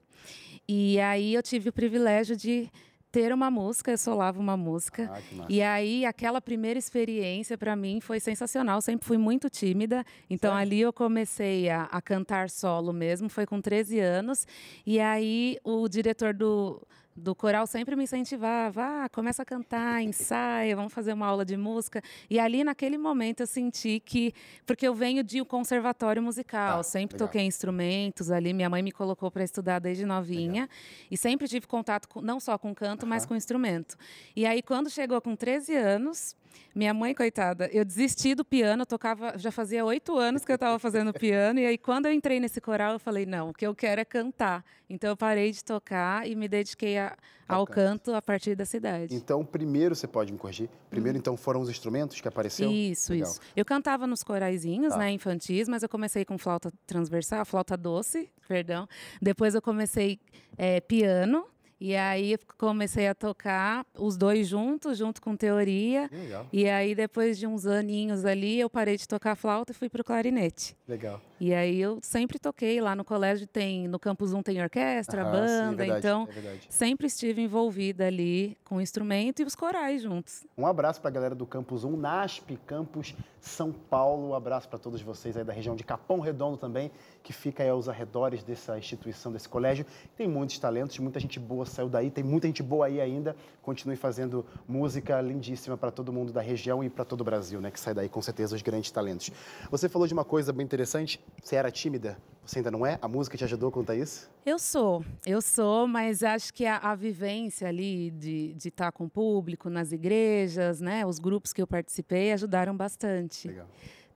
E 0.67 0.99
aí 0.99 1.35
eu 1.35 1.43
tive 1.43 1.69
o 1.69 1.71
privilégio 1.71 2.35
de 2.35 2.67
ter 3.11 3.31
uma 3.31 3.51
música, 3.51 3.91
eu 3.91 3.97
solava 3.99 4.39
uma 4.39 4.57
música. 4.57 5.11
Ah, 5.13 5.45
e 5.47 5.61
aí 5.61 6.03
aquela 6.03 6.41
primeira 6.41 6.79
experiência 6.79 7.59
para 7.59 7.75
mim 7.75 8.01
foi 8.01 8.19
sensacional. 8.19 8.81
Sempre 8.81 9.05
fui 9.05 9.19
muito 9.19 9.51
tímida, 9.51 10.03
então 10.27 10.53
Sério? 10.53 10.67
ali 10.67 10.81
eu 10.81 10.91
comecei 10.91 11.69
a, 11.69 11.83
a, 11.83 12.01
cantar 12.01 12.49
solo 12.49 12.91
mesmo. 12.91 13.29
Foi 13.29 13.45
com 13.45 13.61
13 13.61 13.99
anos. 13.99 14.47
E 14.83 14.99
aí 14.99 15.59
o 15.63 15.87
diretor 15.87 16.33
do 16.33 16.81
do 17.17 17.33
coral 17.33 17.65
sempre 17.65 17.95
me 17.95 18.03
incentivava, 18.03 19.05
ah, 19.05 19.09
começa 19.09 19.41
a 19.41 19.45
cantar, 19.45 20.01
ensaia, 20.03 20.75
vamos 20.75 20.93
fazer 20.93 21.13
uma 21.13 21.25
aula 21.25 21.43
de 21.43 21.57
música. 21.57 22.01
E 22.29 22.39
ali 22.39 22.63
naquele 22.63 22.97
momento 22.97 23.41
eu 23.41 23.47
senti 23.47 23.99
que, 23.99 24.33
porque 24.65 24.87
eu 24.87 24.93
venho 24.93 25.23
de 25.23 25.41
um 25.41 25.45
conservatório 25.45 26.21
musical, 26.21 26.79
ah, 26.79 26.83
sempre 26.83 27.15
legal. 27.15 27.27
toquei 27.27 27.43
instrumentos 27.43 28.29
ali, 28.29 28.53
minha 28.53 28.69
mãe 28.69 28.83
me 28.83 28.91
colocou 28.91 29.31
para 29.31 29.43
estudar 29.43 29.79
desde 29.79 30.05
novinha 30.05 30.63
legal. 30.63 30.69
e 31.09 31.17
sempre 31.17 31.47
tive 31.47 31.65
contato 31.65 32.07
com, 32.07 32.21
não 32.21 32.39
só 32.39 32.57
com 32.57 32.73
canto, 32.73 33.07
mas 33.07 33.25
com 33.25 33.35
instrumento. 33.35 33.97
E 34.35 34.45
aí 34.45 34.61
quando 34.61 34.89
chegou 34.89 35.19
com 35.19 35.35
13 35.35 35.75
anos, 35.75 36.35
minha 36.77 36.93
mãe, 36.93 37.13
coitada, 37.13 37.67
eu 37.73 37.83
desisti 37.83 38.35
do 38.35 38.45
piano, 38.45 38.83
eu 38.83 38.85
tocava, 38.85 39.37
já 39.37 39.51
fazia 39.51 39.83
oito 39.83 40.15
anos 40.15 40.45
que 40.45 40.51
eu 40.51 40.55
estava 40.55 40.77
fazendo 40.77 41.11
piano, 41.11 41.59
e 41.59 41.65
aí 41.65 41.77
quando 41.77 42.05
eu 42.05 42.13
entrei 42.13 42.39
nesse 42.39 42.61
coral, 42.61 42.93
eu 42.93 42.99
falei, 42.99 43.25
não, 43.25 43.49
o 43.49 43.53
que 43.53 43.65
eu 43.65 43.73
quero 43.73 43.99
é 43.99 44.05
cantar. 44.05 44.63
Então 44.89 45.09
eu 45.09 45.17
parei 45.17 45.51
de 45.51 45.63
tocar 45.63 46.27
e 46.27 46.35
me 46.35 46.47
dediquei 46.47 46.97
a, 46.97 47.17
ao 47.47 47.65
canto 47.65 48.13
a 48.13 48.21
partir 48.21 48.55
da 48.55 48.63
cidade. 48.63 49.15
Então, 49.15 49.43
primeiro, 49.43 49.95
você 49.95 50.07
pode 50.07 50.31
me 50.31 50.37
corrigir, 50.37 50.69
primeiro 50.89 51.17
hum. 51.17 51.19
então 51.19 51.35
foram 51.35 51.61
os 51.61 51.69
instrumentos 51.69 52.21
que 52.21 52.27
apareceram? 52.27 52.71
Isso, 52.71 53.11
Legal. 53.11 53.31
isso. 53.31 53.41
Eu 53.55 53.65
cantava 53.65 54.05
nos 54.05 54.21
coraizinhos, 54.21 54.93
tá. 54.93 54.99
né, 54.99 55.11
infantis, 55.11 55.67
mas 55.67 55.81
eu 55.81 55.89
comecei 55.89 56.23
com 56.23 56.37
flauta 56.37 56.71
transversal, 56.85 57.43
flauta 57.43 57.75
doce, 57.75 58.29
perdão. 58.47 58.87
Depois 59.21 59.55
eu 59.55 59.61
comecei 59.61 60.19
é, 60.57 60.79
piano, 60.79 61.45
E 61.79 61.95
aí 61.95 62.37
comecei 62.57 63.07
a 63.07 63.13
tocar 63.13 63.85
os 63.97 64.17
dois 64.17 64.47
juntos, 64.47 64.97
junto 64.97 65.21
com 65.21 65.35
teoria. 65.35 66.09
Legal. 66.11 66.47
E 66.51 66.67
aí 66.67 66.95
depois 66.95 67.37
de 67.37 67.45
uns 67.45 67.65
aninhos 67.65 68.25
ali, 68.25 68.59
eu 68.59 68.69
parei 68.69 68.97
de 68.97 69.07
tocar 69.07 69.35
flauta 69.35 69.71
e 69.71 69.75
fui 69.75 69.87
para 69.87 70.01
o 70.01 70.03
clarinete. 70.03 70.75
Legal. 70.87 71.21
E 71.39 71.53
aí 71.53 71.79
eu 71.79 71.99
sempre 72.01 72.39
toquei 72.39 72.81
lá 72.81 72.95
no 72.95 73.05
colégio 73.05 73.45
tem 73.45 73.87
no 73.87 73.99
campus 73.99 74.33
1 74.33 74.41
tem 74.41 74.61
orquestra, 74.61 75.21
Aham, 75.21 75.31
banda, 75.31 75.69
sim, 75.69 75.75
verdade, 75.75 75.99
então 75.99 76.27
é 76.35 76.57
sempre 76.67 77.05
estive 77.05 77.43
envolvida 77.43 78.07
ali 78.07 78.57
com 78.65 78.77
o 78.77 78.81
instrumento 78.81 79.41
e 79.41 79.45
os 79.45 79.53
corais 79.53 80.01
juntos. 80.01 80.47
Um 80.57 80.65
abraço 80.65 80.99
para 80.99 81.09
a 81.09 81.13
galera 81.13 81.35
do 81.35 81.45
Campus 81.45 81.83
1, 81.83 81.95
NASP, 81.95 82.57
Campus 82.65 83.13
São 83.39 83.71
Paulo. 83.71 84.29
Um 84.29 84.33
abraço 84.33 84.67
para 84.67 84.79
todos 84.79 84.99
vocês 85.01 85.37
aí 85.37 85.43
da 85.43 85.53
região 85.53 85.75
de 85.75 85.83
Capão 85.83 86.19
Redondo 86.19 86.57
também, 86.57 86.91
que 87.27 87.33
fica 87.33 87.61
aí 87.61 87.67
aos 87.67 87.89
arredores 87.89 88.41
dessa 88.41 88.77
instituição, 88.77 89.33
desse 89.33 89.49
colégio. 89.49 89.85
Tem 90.15 90.29
muitos 90.29 90.57
talentos, 90.59 90.97
muita 90.97 91.19
gente 91.19 91.37
boa 91.37 91.65
saiu 91.65 91.89
daí, 91.89 92.09
tem 92.09 92.23
muita 92.23 92.47
gente 92.47 92.63
boa 92.63 92.85
aí 92.85 93.01
ainda. 93.01 93.35
Continue 93.61 93.97
fazendo 93.97 94.45
música 94.65 95.19
lindíssima 95.19 95.75
para 95.75 95.91
todo 95.91 96.13
mundo 96.13 96.31
da 96.31 96.39
região 96.39 96.81
e 96.81 96.89
para 96.89 97.03
todo 97.03 97.19
o 97.19 97.23
Brasil, 97.25 97.59
né? 97.59 97.69
Que 97.69 97.81
sai 97.81 97.93
daí 97.93 98.07
com 98.07 98.21
certeza 98.21 98.55
os 98.55 98.61
grandes 98.61 98.91
talentos. 98.91 99.29
Você 99.69 99.89
falou 99.89 100.07
de 100.07 100.13
uma 100.13 100.23
coisa 100.23 100.53
bem 100.53 100.63
interessante, 100.63 101.19
você 101.43 101.57
era 101.57 101.69
tímida, 101.69 102.17
você 102.45 102.59
ainda 102.59 102.71
não 102.71 102.85
é? 102.85 102.97
A 103.01 103.09
música 103.09 103.37
te 103.37 103.43
ajudou 103.43 103.67
a 103.67 103.71
contar 103.73 103.95
isso? 103.95 104.31
Eu 104.45 104.57
sou, 104.57 105.03
eu 105.25 105.41
sou, 105.41 105.85
mas 105.85 106.23
acho 106.23 106.53
que 106.53 106.65
a, 106.65 106.77
a 106.77 106.95
vivência 106.95 107.67
ali 107.67 108.09
de 108.09 108.55
estar 108.57 108.93
com 108.93 109.03
o 109.03 109.09
público 109.09 109.69
nas 109.69 109.91
igrejas, 109.91 110.79
né, 110.79 111.05
os 111.05 111.19
grupos 111.19 111.51
que 111.51 111.61
eu 111.61 111.67
participei 111.67 112.31
ajudaram 112.31 112.73
bastante. 112.77 113.49
Legal. 113.49 113.67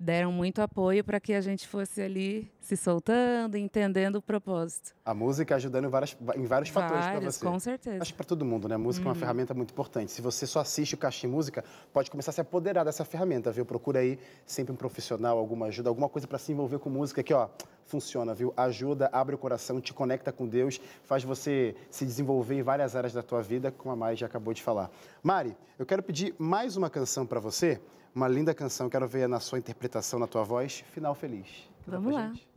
Deram 0.04 0.32
muito 0.32 0.64
apoio 0.64 1.04
para 1.04 1.20
que 1.20 1.32
a 1.32 1.42
gente 1.42 1.68
fosse 1.68 2.02
ali 2.02 2.52
se 2.60 2.76
soltando, 2.76 3.56
entendendo 3.56 4.16
o 4.16 4.22
propósito. 4.22 4.96
A 5.06 5.14
música 5.14 5.56
ajudando 5.56 5.86
em, 5.86 5.90
várias, 5.90 6.18
em 6.36 6.44
vários 6.44 6.72
fatores 6.72 7.04
para 7.06 7.14
Vários, 7.14 7.36
você. 7.36 7.46
com 7.46 7.60
certeza. 7.60 8.02
Acho 8.02 8.12
que 8.12 8.18
para 8.18 8.26
todo 8.26 8.44
mundo, 8.44 8.68
né? 8.68 8.74
A 8.74 8.78
música 8.80 9.06
é 9.06 9.10
uma 9.10 9.14
ferramenta 9.14 9.54
muito 9.54 9.70
importante. 9.70 10.12
Se 10.12 10.20
você 10.20 10.48
só 10.48 10.62
assiste 10.62 10.96
o 10.96 10.98
Caixa 10.98 11.22
de 11.22 11.28
Música, 11.28 11.64
pode 11.94 12.10
começar 12.10 12.32
a 12.32 12.34
se 12.34 12.42
apoderar 12.42 12.84
dessa 12.84 13.06
ferramenta, 13.06 13.52
viu? 13.52 13.64
Procura 13.64 14.00
aí 14.00 14.18
sempre 14.44 14.74
um 14.74 14.76
profissional, 14.76 15.38
alguma 15.38 15.68
ajuda, 15.68 15.90
alguma 15.90 16.10
coisa 16.10 16.28
para 16.28 16.40
se 16.40 16.52
envolver 16.52 16.80
com 16.80 16.90
música 16.90 17.22
que, 17.22 17.32
ó, 17.32 17.48
funciona, 17.86 18.34
viu? 18.34 18.52
Ajuda, 18.58 19.08
abre 19.14 19.36
o 19.36 19.38
coração, 19.38 19.80
te 19.80 19.94
conecta 19.94 20.32
com 20.32 20.48
Deus, 20.48 20.82
faz 21.04 21.24
você 21.24 21.76
se 21.92 22.08
desenvolver 22.08 22.56
em 22.56 22.64
várias 22.64 22.96
áreas 22.96 23.14
da 23.14 23.22
tua 23.22 23.44
vida, 23.44 23.72
como 23.72 23.94
a 23.94 23.96
Mai 23.96 24.16
já 24.16 24.26
acabou 24.26 24.52
de 24.52 24.64
falar. 24.64 24.90
Mari, 25.22 25.56
eu 25.78 25.86
quero 25.86 26.02
pedir 26.02 26.34
mais 26.40 26.76
uma 26.76 26.90
canção 26.90 27.24
para 27.24 27.40
você, 27.40 27.80
uma 28.14 28.28
linda 28.28 28.54
canção, 28.54 28.90
quero 28.90 29.08
ver 29.08 29.28
na 29.28 29.40
sua 29.40 29.58
interpretação, 29.58 30.20
na 30.20 30.28
tua 30.28 30.44
voz, 30.44 30.84
Final 30.92 31.16
Feliz. 31.16 31.70
Vamos 31.88 32.14
lá. 32.14 32.28
gente. 32.28 32.48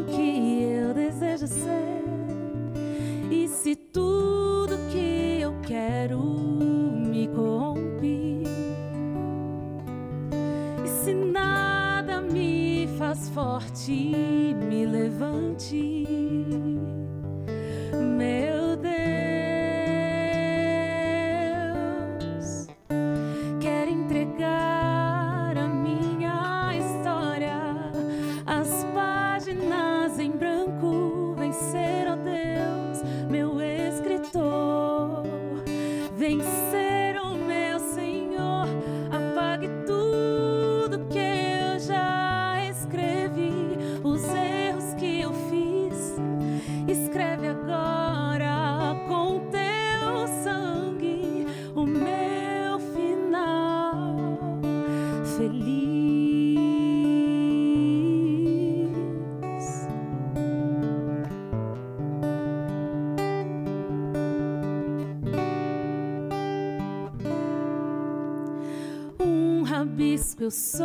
Que 0.00 0.62
eu 0.62 0.94
desejo 0.94 1.46
ser? 1.46 2.02
E 3.30 3.48
se 3.48 3.74
tudo 3.76 4.76
que 4.90 5.40
eu 5.40 5.54
quero 5.62 6.20
me 6.20 7.28
corrompe? 7.28 8.44
E 10.84 10.88
se 10.88 11.12
nada 11.12 12.20
me 12.20 12.88
faz 12.98 13.28
forte, 13.30 13.92
me 13.92 14.86
levante? 14.86 16.06
Meu 18.16 18.61
rabisco 70.52 70.81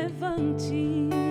levante. 0.00 1.29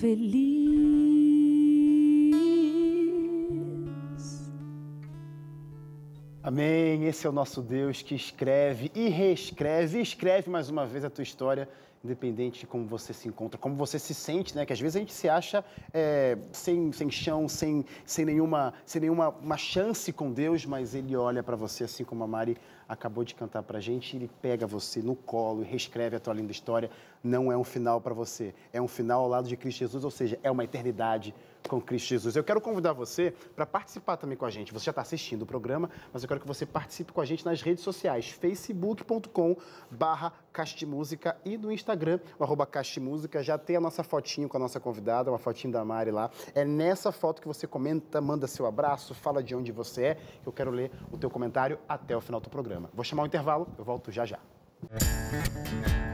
Feliz. 0.00 0.70
Amém. 6.42 7.04
Esse 7.04 7.26
é 7.26 7.30
o 7.30 7.32
nosso 7.32 7.60
Deus 7.60 8.00
que 8.00 8.14
escreve 8.14 8.90
e 8.94 9.08
reescreve 9.08 9.98
e 9.98 10.02
escreve 10.02 10.48
mais 10.48 10.70
uma 10.70 10.86
vez 10.86 11.04
a 11.04 11.10
tua 11.10 11.22
história 11.22 11.68
independente 12.02 12.60
de 12.60 12.66
como 12.66 12.86
você 12.86 13.12
se 13.12 13.28
encontra, 13.28 13.58
como 13.58 13.76
você 13.76 13.98
se 13.98 14.14
sente, 14.14 14.56
né? 14.56 14.64
Que 14.64 14.72
às 14.72 14.80
vezes 14.80 14.96
a 14.96 14.98
gente 15.00 15.12
se 15.12 15.28
acha 15.28 15.64
é, 15.92 16.38
sem, 16.50 16.90
sem 16.92 17.10
chão, 17.10 17.48
sem, 17.48 17.84
sem 18.04 18.24
nenhuma, 18.24 18.72
sem 18.86 19.02
nenhuma 19.02 19.28
uma 19.28 19.56
chance 19.56 20.12
com 20.12 20.32
Deus, 20.32 20.64
mas 20.64 20.94
Ele 20.94 21.14
olha 21.14 21.42
para 21.42 21.56
você, 21.56 21.84
assim 21.84 22.02
como 22.02 22.24
a 22.24 22.26
Mari 22.26 22.56
acabou 22.88 23.22
de 23.22 23.34
cantar 23.34 23.62
para 23.62 23.78
a 23.78 23.80
gente, 23.80 24.16
Ele 24.16 24.30
pega 24.40 24.66
você 24.66 25.02
no 25.02 25.14
colo 25.14 25.62
e 25.62 25.66
reescreve 25.66 26.16
a 26.16 26.20
tua 26.20 26.32
linda 26.32 26.52
história. 26.52 26.90
Não 27.22 27.52
é 27.52 27.56
um 27.56 27.64
final 27.64 28.00
para 28.00 28.14
você, 28.14 28.54
é 28.72 28.80
um 28.80 28.88
final 28.88 29.22
ao 29.22 29.28
lado 29.28 29.48
de 29.48 29.56
Cristo 29.56 29.80
Jesus, 29.80 30.04
ou 30.04 30.10
seja, 30.10 30.38
é 30.42 30.50
uma 30.50 30.64
eternidade 30.64 31.34
com 31.68 31.80
Cristo 31.80 32.08
Jesus. 32.08 32.36
Eu 32.36 32.44
quero 32.44 32.60
convidar 32.60 32.92
você 32.92 33.34
para 33.54 33.66
participar 33.66 34.16
também 34.16 34.36
com 34.36 34.44
a 34.44 34.50
gente. 34.50 34.72
Você 34.72 34.86
já 34.86 34.90
está 34.90 35.02
assistindo 35.02 35.42
o 35.42 35.46
programa, 35.46 35.90
mas 36.12 36.22
eu 36.22 36.28
quero 36.28 36.40
que 36.40 36.46
você 36.46 36.66
participe 36.66 37.12
com 37.12 37.20
a 37.20 37.24
gente 37.24 37.44
nas 37.44 37.62
redes 37.62 37.82
sociais, 37.84 38.28
facebook.com 38.28 39.56
barra 39.90 40.32
e 41.44 41.56
no 41.56 41.72
Instagram, 41.72 42.20
o 42.38 42.44
arroba. 42.44 42.68
Já 43.42 43.56
tem 43.56 43.76
a 43.76 43.80
nossa 43.80 44.02
fotinho 44.02 44.48
com 44.48 44.56
a 44.56 44.60
nossa 44.60 44.78
convidada, 44.78 45.30
uma 45.30 45.38
fotinho 45.38 45.72
da 45.72 45.84
Mari 45.84 46.10
lá. 46.10 46.30
É 46.54 46.64
nessa 46.64 47.12
foto 47.12 47.40
que 47.40 47.48
você 47.48 47.66
comenta, 47.66 48.20
manda 48.20 48.46
seu 48.46 48.66
abraço, 48.66 49.14
fala 49.14 49.42
de 49.42 49.54
onde 49.54 49.72
você 49.72 50.02
é. 50.02 50.18
Eu 50.44 50.52
quero 50.52 50.70
ler 50.70 50.90
o 51.10 51.18
teu 51.18 51.30
comentário 51.30 51.78
até 51.88 52.16
o 52.16 52.20
final 52.20 52.40
do 52.40 52.50
programa. 52.50 52.90
Vou 52.92 53.04
chamar 53.04 53.22
o 53.22 53.26
intervalo, 53.26 53.68
eu 53.78 53.84
volto 53.84 54.10
já 54.10 54.26
já. 54.26 54.38
Não 54.82 56.09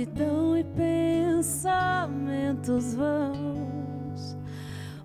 solidão 0.00 0.56
e 0.56 0.64
pensamentos 0.64 1.74
vãos, 2.94 4.38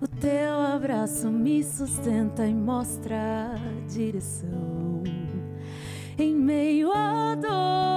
o 0.00 0.08
teu 0.08 0.58
abraço 0.74 1.30
me 1.30 1.62
sustenta 1.62 2.46
e 2.46 2.54
mostra 2.54 3.52
a 3.52 3.58
direção. 3.86 5.02
Em 6.18 6.34
meio 6.34 6.90
à 6.92 7.34
dor, 7.34 7.95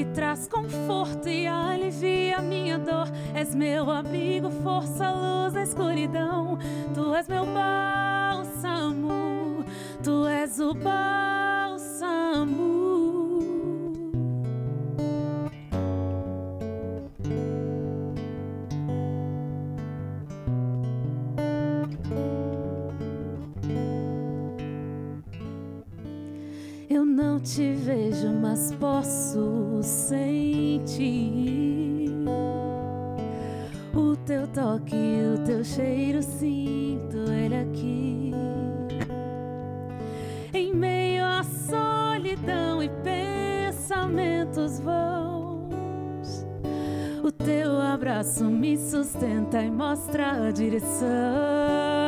que 0.00 0.06
traz 0.14 0.48
conforto 0.48 1.28
e 1.28 1.46
alivia 1.46 2.40
minha 2.40 2.78
dor. 2.78 3.06
És 3.34 3.54
meu 3.54 3.90
abrigo, 3.90 4.50
força, 4.50 5.10
luz 5.10 5.54
escuridão. 5.54 6.58
Tu 6.94 7.14
és 7.14 7.28
meu 7.28 7.44
bálsamo, 7.44 9.12
tu 10.02 10.26
és 10.26 10.58
o 10.58 10.72
bálsamo. 10.72 12.69
Te 27.42 27.72
vejo, 27.72 28.30
mas 28.32 28.74
posso 28.78 29.80
sentir 29.82 31.00
o 33.94 34.14
teu 34.16 34.46
toque, 34.48 34.96
o 35.34 35.38
teu 35.44 35.64
cheiro. 35.64 36.22
Sinto 36.22 37.16
ele 37.30 37.56
aqui. 37.56 38.32
Em 40.52 40.74
meio 40.74 41.24
à 41.24 41.42
solidão 41.42 42.82
e 42.82 42.90
pensamentos 43.02 44.78
vãos, 44.80 46.44
o 47.24 47.32
teu 47.32 47.80
abraço 47.80 48.44
me 48.44 48.76
sustenta 48.76 49.62
e 49.62 49.70
mostra 49.70 50.48
a 50.48 50.50
direção. 50.50 51.99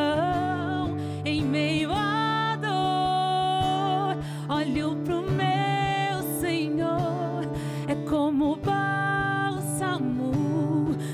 Olho 4.73 4.97
pro 5.05 5.23
meu 5.23 6.23
Senhor, 6.41 7.47
é 7.87 7.95
como 8.09 8.57
bálsamo, 8.57 10.33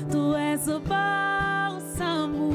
tu 0.09 0.33
és 0.33 0.67
o 0.67 0.79
bálsamo 0.79 2.49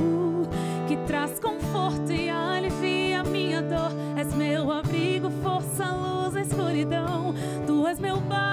que 0.89 0.97
traz 1.07 1.39
conforto 1.39 2.11
e 2.11 2.31
alivia 2.31 3.23
minha 3.23 3.61
dor. 3.61 3.93
És 4.17 4.35
meu 4.35 4.73
abrigo, 4.73 5.31
força, 5.43 5.85
luz 5.85 6.37
escuridão. 6.37 7.35
Tu 7.67 7.87
és 7.87 7.99
meu 7.99 8.17
bálsamo, 8.21 8.44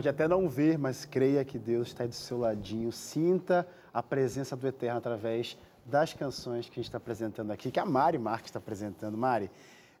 Pode 0.00 0.08
até 0.08 0.26
não 0.26 0.48
ver, 0.48 0.78
mas 0.78 1.04
creia 1.04 1.44
que 1.44 1.58
Deus 1.58 1.88
está 1.88 2.06
do 2.06 2.14
seu 2.14 2.38
ladinho. 2.38 2.90
Sinta 2.90 3.68
a 3.92 4.02
presença 4.02 4.56
do 4.56 4.66
Eterno 4.66 4.96
através 4.96 5.58
das 5.84 6.14
canções 6.14 6.64
que 6.64 6.72
a 6.72 6.76
gente 6.76 6.86
está 6.86 6.96
apresentando 6.96 7.50
aqui, 7.50 7.70
que 7.70 7.78
a 7.78 7.84
Mari 7.84 8.16
Marques 8.16 8.48
está 8.48 8.58
apresentando. 8.58 9.18
Mari, 9.18 9.50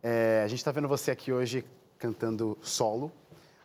é, 0.02 0.40
a 0.42 0.48
gente 0.48 0.58
está 0.58 0.72
vendo 0.72 0.88
você 0.88 1.10
aqui 1.10 1.30
hoje 1.30 1.66
cantando 1.98 2.56
solo, 2.62 3.12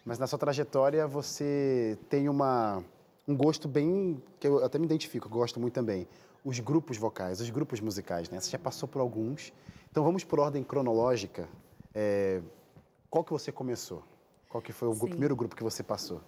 mas 0.04 0.19
na 0.19 0.28
sua 0.28 0.38
trajetória 0.38 1.08
você 1.08 1.98
tem 2.10 2.28
uma, 2.28 2.84
um 3.26 3.34
gosto 3.34 3.69
bem 3.69 4.21
que 4.38 4.45
eu 4.45 4.62
até 4.62 4.78
me 4.78 4.84
identifico, 4.84 5.30
gosto 5.30 5.58
muito 5.58 5.76
também. 5.76 6.06
Os 6.43 6.60
grupos 6.60 6.98
vocais, 6.98 7.39
os 7.39 7.50
grupos 7.50 7.80
musicais, 7.80 8.30
né? 8.30 8.41
Você 8.41 8.50
já 8.50 8.60
passou 8.60 8.89
por 8.89 9.00
alguns. 9.00 9.54
Então 9.89 10.04
vamos 10.04 10.26
por 10.26 10.41
ordem 10.41 10.65
cronológica. 10.65 11.48
É, 11.93 12.41
qual 13.10 13.24
que 13.24 13.32
você 13.32 13.54
começou? 13.54 14.04
Qual 14.55 14.61
que 14.61 14.71
foi 14.71 14.87
o 14.87 14.95
primeiro 14.95 15.35
grupo 15.35 15.53
que 15.53 15.61
você 15.61 15.83
passou? 15.83 16.21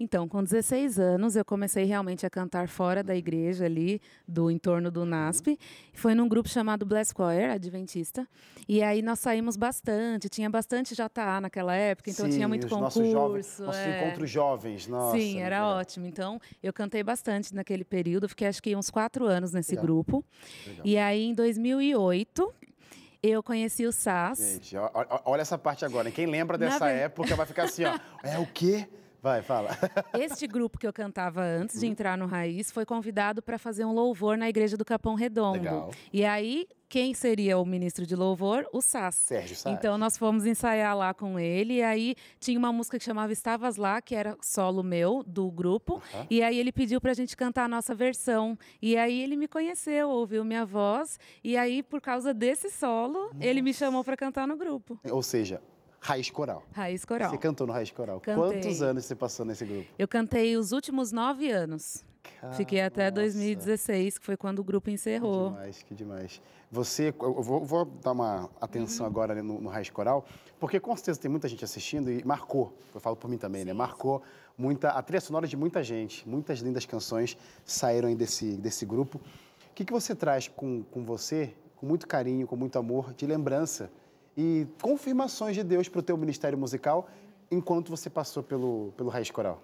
Então, 0.00 0.26
com 0.26 0.42
16 0.42 0.98
anos, 0.98 1.36
eu 1.36 1.44
comecei 1.44 1.84
realmente 1.84 2.26
a 2.26 2.30
cantar 2.30 2.66
fora 2.66 3.00
da 3.00 3.14
igreja 3.14 3.64
ali, 3.66 4.00
do 4.26 4.50
entorno 4.50 4.90
do 4.90 5.04
NASP. 5.04 5.56
Foi 5.94 6.12
num 6.12 6.26
grupo 6.26 6.48
chamado 6.48 6.84
Bless 6.84 7.12
Choir, 7.16 7.50
Adventista. 7.50 8.26
E 8.68 8.82
aí 8.82 9.02
nós 9.02 9.20
saímos 9.20 9.56
bastante, 9.56 10.28
tinha 10.28 10.50
bastante 10.50 10.96
JA 10.96 11.40
naquela 11.40 11.76
época, 11.76 12.10
então 12.10 12.26
Sim, 12.26 12.32
tinha 12.32 12.48
muito 12.48 12.64
os 12.64 12.72
concurso. 12.72 12.98
Nossos, 12.98 13.12
jovens, 13.12 13.58
nossos 13.60 13.80
é. 13.82 14.02
encontros 14.02 14.30
jovens, 14.30 14.86
nossa. 14.88 15.16
Sim, 15.16 15.38
era 15.38 15.58
legal. 15.60 15.78
ótimo. 15.78 16.06
Então, 16.06 16.40
eu 16.60 16.72
cantei 16.72 17.04
bastante 17.04 17.54
naquele 17.54 17.84
período, 17.84 18.28
fiquei 18.28 18.48
acho 18.48 18.60
que 18.60 18.74
uns 18.74 18.90
quatro 18.90 19.26
anos 19.26 19.52
nesse 19.52 19.76
Legal. 19.76 19.84
grupo. 19.84 20.24
Legal. 20.66 20.86
E 20.86 20.98
aí, 20.98 21.22
em 21.22 21.34
2008, 21.34 22.52
eu 23.22 23.42
conheci 23.42 23.86
o 23.86 23.92
SAS. 23.92 24.38
Gente, 24.38 24.76
olha 25.24 25.42
essa 25.42 25.58
parte 25.58 25.84
agora. 25.84 26.10
Quem 26.10 26.26
lembra 26.26 26.56
dessa 26.56 26.86
ver- 26.86 26.98
época 27.00 27.36
vai 27.36 27.46
ficar 27.46 27.64
assim, 27.64 27.84
ó. 27.84 27.98
É 28.22 28.38
o 28.38 28.46
quê? 28.46 28.88
Vai, 29.22 29.42
fala. 29.42 29.70
Este 30.14 30.46
grupo 30.46 30.78
que 30.78 30.86
eu 30.86 30.92
cantava 30.92 31.42
antes 31.42 31.74
Uhum. 31.76 31.80
de 31.80 31.86
entrar 31.86 32.16
no 32.16 32.26
Raiz 32.26 32.70
foi 32.70 32.84
convidado 32.86 33.42
para 33.42 33.58
fazer 33.58 33.84
um 33.84 33.92
louvor 33.92 34.36
na 34.38 34.48
igreja 34.48 34.76
do 34.76 34.84
Capão 34.84 35.14
Redondo. 35.14 35.58
Legal. 35.58 35.90
E 36.12 36.24
aí, 36.24 36.66
quem 36.88 37.12
seria 37.14 37.58
o 37.58 37.64
ministro 37.66 38.04
de 38.06 38.16
louvor? 38.16 38.66
O 38.72 38.80
SAS. 38.80 39.14
Sérgio 39.14 39.54
Sá. 39.56 39.70
Então 39.70 39.96
nós 39.98 40.16
fomos 40.16 40.44
ensaiar 40.46 40.96
lá 40.96 41.12
com 41.14 41.38
ele 41.38 41.74
e 41.74 41.82
aí 41.82 42.14
tinha 42.40 42.58
uma 42.58 42.72
música 42.72 42.98
que 42.98 43.04
chamava 43.04 43.32
Estavas 43.32 43.76
Lá, 43.76 44.00
que 44.02 44.14
era 44.14 44.36
solo 44.42 44.82
meu 44.82 45.22
do 45.26 45.50
grupo. 45.50 46.02
Aham. 46.14 46.26
E 46.30 46.42
aí 46.42 46.58
ele 46.58 46.72
pediu 46.72 47.00
pra 47.00 47.12
gente 47.14 47.36
cantar 47.36 47.64
a 47.64 47.68
nossa 47.68 47.94
versão. 47.94 48.58
E 48.82 48.96
aí 48.96 49.20
ele 49.22 49.36
me 49.36 49.46
conheceu, 49.46 50.08
ouviu 50.08 50.44
minha 50.44 50.64
voz 50.64 51.18
e 51.44 51.56
aí 51.56 51.82
por 51.82 52.00
causa 52.00 52.32
desse 52.34 52.70
solo, 52.70 53.30
ele 53.38 53.60
me 53.62 53.72
chamou 53.74 54.02
para 54.02 54.16
cantar 54.16 54.48
no 54.48 54.56
grupo. 54.56 54.98
Ou 55.10 55.22
seja, 55.22 55.60
Raiz 56.00 56.30
Coral. 56.30 56.62
Raiz 56.72 57.04
Coral. 57.04 57.30
Você 57.30 57.38
cantou 57.38 57.66
no 57.66 57.72
Raiz 57.72 57.90
Coral. 57.90 58.20
Cantei. 58.20 58.42
Quantos 58.60 58.82
anos 58.82 59.04
você 59.04 59.14
passou 59.14 59.44
nesse 59.44 59.64
grupo? 59.64 59.86
Eu 59.98 60.08
cantei 60.08 60.56
os 60.56 60.72
últimos 60.72 61.12
nove 61.12 61.50
anos. 61.50 62.04
Fiquei 62.52 62.80
até 62.80 63.04
Nossa, 63.04 63.14
2016, 63.22 64.18
que 64.18 64.24
foi 64.26 64.36
quando 64.36 64.60
o 64.60 64.64
grupo 64.64 64.86
Que 64.86 64.92
encerrou. 64.92 65.50
demais, 65.50 65.82
que 65.82 65.94
demais. 65.94 66.42
Você, 66.70 67.14
eu 67.20 67.42
vou, 67.42 67.64
vou 67.64 67.84
dar 67.84 68.12
uma 68.12 68.48
atenção 68.60 69.04
Uhum. 69.04 69.10
agora 69.10 69.42
no, 69.42 69.60
no 69.60 69.68
Raiz 69.68 69.90
Coral, 69.90 70.24
porque 70.58 70.78
com 70.80 70.94
certeza 70.96 71.20
tem 71.20 71.30
muita 71.30 71.48
gente 71.48 71.64
assistindo 71.64 72.10
e 72.10 72.24
marcou, 72.24 72.72
eu 72.94 73.00
falo 73.00 73.16
por 73.16 73.28
mim 73.28 73.36
também, 73.38 73.64
né? 73.64 73.72
Marcou 73.72 74.22
muita, 74.56 74.90
a 74.90 75.02
trilha 75.02 75.20
sonora 75.20 75.46
de 75.46 75.56
muita 75.56 75.82
gente, 75.82 76.26
muitas 76.28 76.60
lindas 76.60 76.86
canções 76.86 77.36
saíram 77.64 78.08
aí 78.08 78.14
desse, 78.14 78.56
desse 78.56 78.86
grupo. 78.86 79.18
O 79.70 79.74
que, 79.74 79.84
que 79.84 79.92
você 79.92 80.14
traz 80.14 80.46
com, 80.48 80.82
com 80.84 81.04
você, 81.04 81.54
com 81.76 81.86
muito 81.86 82.06
carinho, 82.06 82.46
com 82.46 82.56
muito 82.56 82.78
amor, 82.78 83.12
de 83.14 83.26
lembrança 83.26 83.90
e 84.36 84.66
confirmações 84.80 85.56
de 85.56 85.64
Deus 85.64 85.88
para 85.88 86.00
o 86.00 86.02
teu 86.02 86.16
ministério 86.16 86.58
musical 86.58 87.08
enquanto 87.50 87.90
você 87.90 88.08
passou 88.08 88.42
pelo, 88.42 88.92
pelo 88.96 89.10
Raiz 89.10 89.30
Coral? 89.30 89.62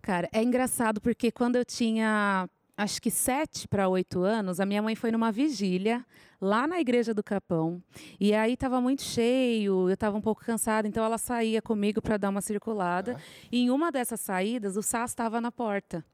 Cara, 0.00 0.28
é 0.32 0.42
engraçado 0.42 1.00
porque 1.00 1.30
quando 1.30 1.56
eu 1.56 1.64
tinha 1.64 2.48
acho 2.76 3.00
que 3.00 3.10
sete 3.10 3.68
para 3.68 3.88
oito 3.88 4.20
anos, 4.22 4.58
a 4.60 4.66
minha 4.66 4.82
mãe 4.82 4.94
foi 4.94 5.10
numa 5.10 5.30
vigília 5.30 6.04
lá 6.40 6.66
na 6.66 6.80
igreja 6.80 7.14
do 7.14 7.22
Capão. 7.22 7.82
E 8.18 8.34
aí 8.34 8.54
estava 8.54 8.80
muito 8.80 9.02
cheio, 9.02 9.88
eu 9.88 9.94
estava 9.94 10.16
um 10.16 10.20
pouco 10.20 10.44
cansada, 10.44 10.86
então 10.86 11.04
ela 11.04 11.18
saía 11.18 11.62
comigo 11.62 12.02
para 12.02 12.16
dar 12.16 12.28
uma 12.30 12.40
circulada. 12.40 13.16
E 13.50 13.62
em 13.62 13.70
uma 13.70 13.90
dessas 13.90 14.20
saídas, 14.20 14.76
o 14.76 14.82
Sás 14.82 15.10
estava 15.10 15.40
na 15.40 15.52
porta. 15.52 16.04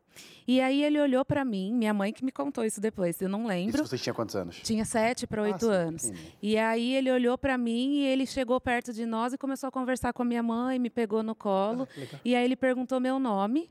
E 0.47 0.61
aí 0.61 0.83
ele 0.83 1.01
olhou 1.01 1.25
para 1.25 1.45
mim, 1.45 1.73
minha 1.73 1.95
mãe 1.95 2.13
que 2.13 2.25
me 2.25 2.33
contou 2.33 2.65
isso 2.65 2.81
depois, 2.81 3.21
eu 3.23 3.29
não 3.29 3.47
lembro. 3.47 3.77
Isso 3.83 3.87
você 3.87 3.99
tinha 3.99 4.13
quantos 4.13 4.35
anos? 4.35 4.61
Tinha 4.63 4.85
sete 4.85 5.27
para 5.27 5.43
oito 5.43 5.67
sim, 5.67 5.71
anos. 5.73 6.03
pequenininho. 6.03 6.33
E 6.43 6.59
aí 6.59 6.95
ele 6.95 7.11
olhou 7.11 7.39
para 7.39 7.57
mim 7.57 7.99
e 8.01 8.07
ele 8.07 8.27
chegou 8.27 8.61
perto 8.61 8.93
de 8.93 9.07
nós 9.07 9.33
e 9.33 9.39
começou 9.39 9.69
a 9.69 9.71
conversar 9.71 10.13
com 10.13 10.23
a 10.23 10.25
minha 10.25 10.43
mãe, 10.43 10.79
me 10.79 10.91
pegou 10.91 11.23
no 11.23 11.35
colo. 11.35 11.87
Ah, 11.97 12.21
e 12.25 12.35
aí 12.35 12.45
ele 12.45 12.57
perguntou 12.57 12.99
meu 12.99 13.19
nome. 13.19 13.71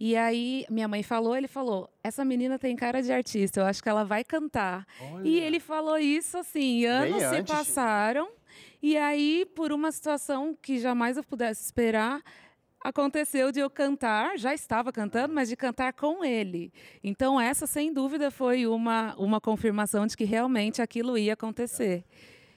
E 0.00 0.16
aí 0.16 0.64
minha 0.70 0.86
mãe 0.86 1.02
falou, 1.02 1.36
ele 1.36 1.48
falou: 1.48 1.90
"Essa 2.04 2.24
menina 2.24 2.56
tem 2.58 2.76
cara 2.76 3.02
de 3.02 3.12
artista, 3.12 3.60
eu 3.60 3.66
acho 3.66 3.82
que 3.82 3.88
ela 3.88 4.04
vai 4.04 4.22
cantar". 4.22 4.86
E 5.24 5.38
ele 5.40 5.58
falou 5.58 5.98
isso 5.98 6.38
assim, 6.38 6.84
anos 6.84 7.18
se 7.18 7.24
antes- 7.24 7.52
passaram. 7.52 8.28
E 8.80 8.96
aí 8.96 9.44
por 9.56 9.72
uma 9.72 9.90
situação 9.90 10.56
que 10.62 10.78
jamais 10.78 11.16
eu 11.16 11.24
pudesse 11.24 11.64
esperar, 11.64 12.22
aconteceu 12.82 13.50
de 13.50 13.60
eu 13.60 13.68
cantar, 13.68 14.38
já 14.38 14.54
estava 14.54 14.92
cantando, 14.92 15.34
mas 15.34 15.48
de 15.48 15.56
cantar 15.56 15.92
com 15.92 16.24
ele. 16.24 16.72
Então 17.02 17.40
essa 17.40 17.66
sem 17.66 17.92
dúvida 17.92 18.30
foi 18.30 18.66
uma 18.66 19.14
uma 19.16 19.40
confirmação 19.40 20.06
de 20.06 20.16
que 20.16 20.24
realmente 20.24 20.80
aquilo 20.82 21.16
ia 21.16 21.34
acontecer. 21.34 22.04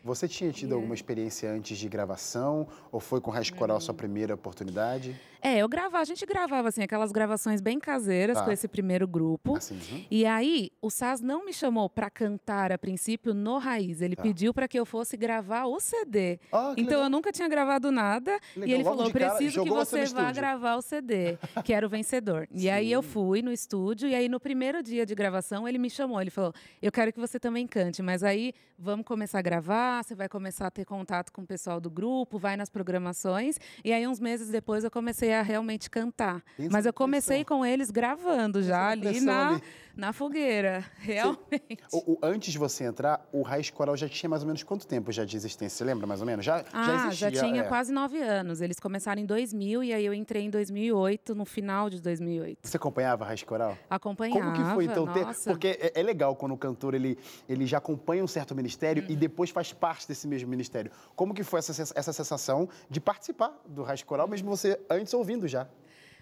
Você 0.03 0.27
tinha 0.27 0.51
tido 0.51 0.73
alguma 0.73 0.95
experiência 0.95 1.51
antes 1.51 1.77
de 1.77 1.87
gravação? 1.87 2.67
Ou 2.91 2.99
foi 2.99 3.21
com 3.21 3.29
o 3.29 3.33
Raiz 3.33 3.51
Coral 3.51 3.79
sua 3.79 3.93
primeira 3.93 4.33
oportunidade? 4.33 5.19
É, 5.41 5.57
eu 5.57 5.67
gravava, 5.67 5.99
a 5.99 6.05
gente 6.05 6.25
gravava 6.25 6.69
assim 6.69 6.83
aquelas 6.83 7.11
gravações 7.11 7.61
bem 7.61 7.79
caseiras 7.79 8.37
Tá. 8.37 8.45
com 8.45 8.51
esse 8.51 8.67
primeiro 8.67 9.07
grupo. 9.07 9.55
Assim, 9.57 9.75
uhum. 9.91 10.05
E 10.11 10.25
aí, 10.25 10.69
o 10.81 10.89
Saz 10.89 11.19
não 11.21 11.43
me 11.45 11.51
chamou 11.53 11.89
para 11.89 12.09
cantar 12.09 12.71
a 12.71 12.77
princípio 12.77 13.33
no 13.33 13.57
Raiz. 13.57 14.01
Ele 14.01 14.15
Tá. 14.15 14.21
pediu 14.23 14.53
para 14.53 14.67
que 14.67 14.79
eu 14.79 14.85
fosse 14.85 15.17
gravar 15.17 15.65
o 15.65 15.79
CD. 15.79 16.39
Ah, 16.51 16.71
Então 16.77 16.83
legal. 16.97 17.03
eu 17.03 17.09
nunca 17.09 17.31
tinha 17.31 17.47
gravado 17.47 17.91
nada. 17.91 18.39
Legal, 18.55 18.69
E 18.69 18.73
ele 18.73 18.83
logo 18.83 18.97
falou: 18.97 19.11
cara, 19.11 19.35
preciso 19.35 19.63
que 19.63 19.69
você 19.69 20.05
você 20.05 20.13
vá 20.13 20.21
estúdio." 20.21 20.33
gravar 20.35 20.75
o 20.75 20.81
CD, 20.81 21.37
que 21.65 21.73
era 21.73 21.85
o 21.85 21.89
vencedor. 21.89 22.47
E 22.51 22.69
aí 22.69 22.91
eu 22.91 23.01
fui 23.01 23.41
no 23.41 23.51
estúdio, 23.51 24.07
e 24.07 24.15
aí 24.15 24.29
no 24.29 24.39
primeiro 24.39 24.81
dia 24.83 25.05
de 25.05 25.15
gravação 25.15 25.67
ele 25.67 25.77
me 25.77 25.89
chamou. 25.89 26.21
Ele 26.21 26.29
falou: 26.29 26.53
Eu 26.81 26.91
quero 26.91 27.11
que 27.11 27.19
você 27.19 27.39
também 27.39 27.65
cante, 27.67 28.01
mas 28.01 28.23
aí 28.23 28.53
vamos 28.77 29.05
começar 29.05 29.39
a 29.39 29.41
gravar, 29.41 30.03
você 30.03 30.15
vai 30.15 30.27
começar 30.29 30.67
a 30.67 30.71
ter 30.71 30.85
contato 30.85 31.31
com 31.31 31.41
o 31.41 31.45
pessoal 31.47 31.79
do 31.79 31.89
grupo, 31.89 32.37
vai 32.39 32.55
nas 32.57 32.69
programações. 32.69 33.57
E 33.83 33.91
aí, 33.93 34.07
uns 34.07 34.19
meses 34.19 34.49
depois, 34.49 34.83
eu 34.83 34.91
comecei 34.91 35.30
a 35.33 35.41
realmente 35.41 35.89
cantar. 35.89 36.43
Mas 36.71 36.85
eu 36.85 36.93
comecei 36.93 37.43
com 37.45 37.65
eles 37.65 37.91
gravando 37.91 38.61
já 38.61 38.89
ali 38.89 39.19
na, 39.21 39.49
ali. 39.49 39.61
Na 39.95 40.13
fogueira. 40.13 40.83
Realmente. 40.99 41.77
O, 41.91 42.13
o- 42.13 42.19
antes 42.23 42.51
de 42.51 42.57
você 42.57 42.83
entrar, 42.83 43.27
o 43.31 43.41
Raiz 43.41 43.69
Coral 43.69 43.95
já 43.97 44.07
tinha 44.07 44.29
mais 44.29 44.41
ou 44.41 44.47
menos 44.47 44.63
quanto 44.63 44.85
tempo 44.87 45.11
já 45.11 45.25
de 45.25 45.35
existência? 45.35 45.77
Você 45.77 45.83
lembra 45.83 46.05
mais 46.07 46.19
ou 46.21 46.25
menos? 46.25 46.45
Já, 46.45 46.63
Ah, 46.73 46.83
já 46.83 46.97
já, 46.97 47.07
existia? 47.27 47.31
tinha 47.31 47.61
é. 47.61 47.67
quase 47.67 47.91
nove 47.91 48.17
anos. 48.21 48.61
Eles 48.61 48.79
começaram 48.79 49.21
em 49.21 49.25
2000 49.25 49.83
e 49.83 49.93
aí 49.93 50.05
eu 50.05 50.13
entrei 50.13 50.43
em 50.43 50.49
2008, 50.49 51.35
no 51.35 51.45
final 51.45 51.89
de 51.89 52.01
2008. 52.01 52.59
Você 52.67 52.77
acompanhava 52.77 53.25
Raiz 53.25 53.43
Coral? 53.43 53.77
Acompanhava, 53.89 54.39
Como 54.41 54.53
que 54.53 54.73
foi 54.73 54.85
então 54.85 55.07
ter? 55.11 55.25
Porque 55.45 55.67
é, 55.67 55.99
é 55.99 56.03
legal 56.03 56.35
quando 56.35 56.53
o 56.53 56.57
cantor 56.57 56.93
ele, 56.93 57.17
ele 57.47 57.65
já 57.65 57.77
acompanha 57.77 58.23
um 58.23 58.27
certo 58.27 58.55
ministério 58.55 59.03
Uhum. 59.03 59.09
e 59.11 59.15
depois 59.15 59.49
faz 59.49 59.71
parte 59.73 60.07
desse 60.07 60.27
mesmo 60.27 60.49
ministério. 60.49 60.91
Como 61.15 61.33
que 61.33 61.43
foi 61.43 61.59
essa, 61.59 61.71
essa 61.95 62.13
sensação 62.13 62.67
de 62.89 62.99
participar 62.99 63.59
do 63.67 63.83
Raiz 63.83 64.03
Coral, 64.03 64.27
mesmo 64.27 64.49
você 64.49 64.79
antes 64.89 65.13
ouvindo 65.13 65.47
já? 65.47 65.67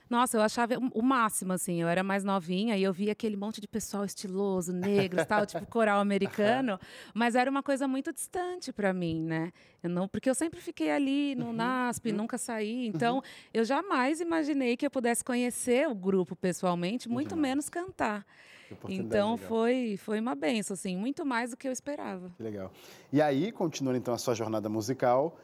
Nossa, 0.09 0.37
eu 0.37 0.41
achava 0.41 0.73
o- 0.93 1.01
máximo, 1.03 1.53
assim. 1.53 1.81
Eu 1.81 1.87
era 1.87 2.01
mais 2.03 2.23
novinha 2.23 2.75
e 2.75 2.83
eu 2.83 2.91
via 2.91 3.11
aquele 3.11 3.35
monte 3.37 3.61
de 3.61 3.67
pessoal 3.67 4.03
estiloso, 4.03 4.73
negros, 4.73 5.25
tal, 5.25 5.45
tipo 5.45 5.65
coral 5.67 5.99
americano. 6.01 6.79
Mas 7.13 7.35
era 7.35 7.49
uma 7.49 7.61
coisa 7.61 7.87
muito 7.87 8.11
distante 8.11 8.73
para 8.73 8.91
mim, 8.93 9.21
né? 9.21 9.51
Eu 9.83 9.89
não, 9.89 10.07
porque 10.07 10.29
eu 10.29 10.35
sempre 10.35 10.59
fiquei 10.61 10.89
ali 10.91 11.35
Uhum, 11.37 11.45
no 11.45 11.53
NASP, 11.53 12.11
nunca 12.11 12.37
saí. 12.37 12.87
Então, 12.87 13.21
eu 13.53 13.63
jamais 13.63 14.19
imaginei 14.19 14.75
que 14.75 14.85
eu 14.85 14.91
pudesse 14.91 15.23
conhecer 15.23 15.87
o 15.87 15.93
grupo 15.95 16.35
pessoalmente, 16.35 17.07
muito 17.07 17.37
menos 17.37 17.69
cantar. 17.69 18.25
Então, 18.87 19.31
legal. 19.33 19.47
foi, 19.47 19.97
foi 19.97 20.19
uma 20.19 20.33
benção, 20.35 20.73
assim, 20.73 20.97
muito 20.97 21.25
mais 21.25 21.51
do 21.51 21.57
que 21.57 21.67
eu 21.67 21.71
esperava. 21.71 22.31
Que 22.35 22.43
legal. 22.43 22.71
E 23.11 23.21
aí, 23.21 23.51
continuando 23.51 23.97
então 23.97 24.13
a 24.13 24.17
sua 24.17 24.33
jornada 24.33 24.69
musical, 24.69 25.37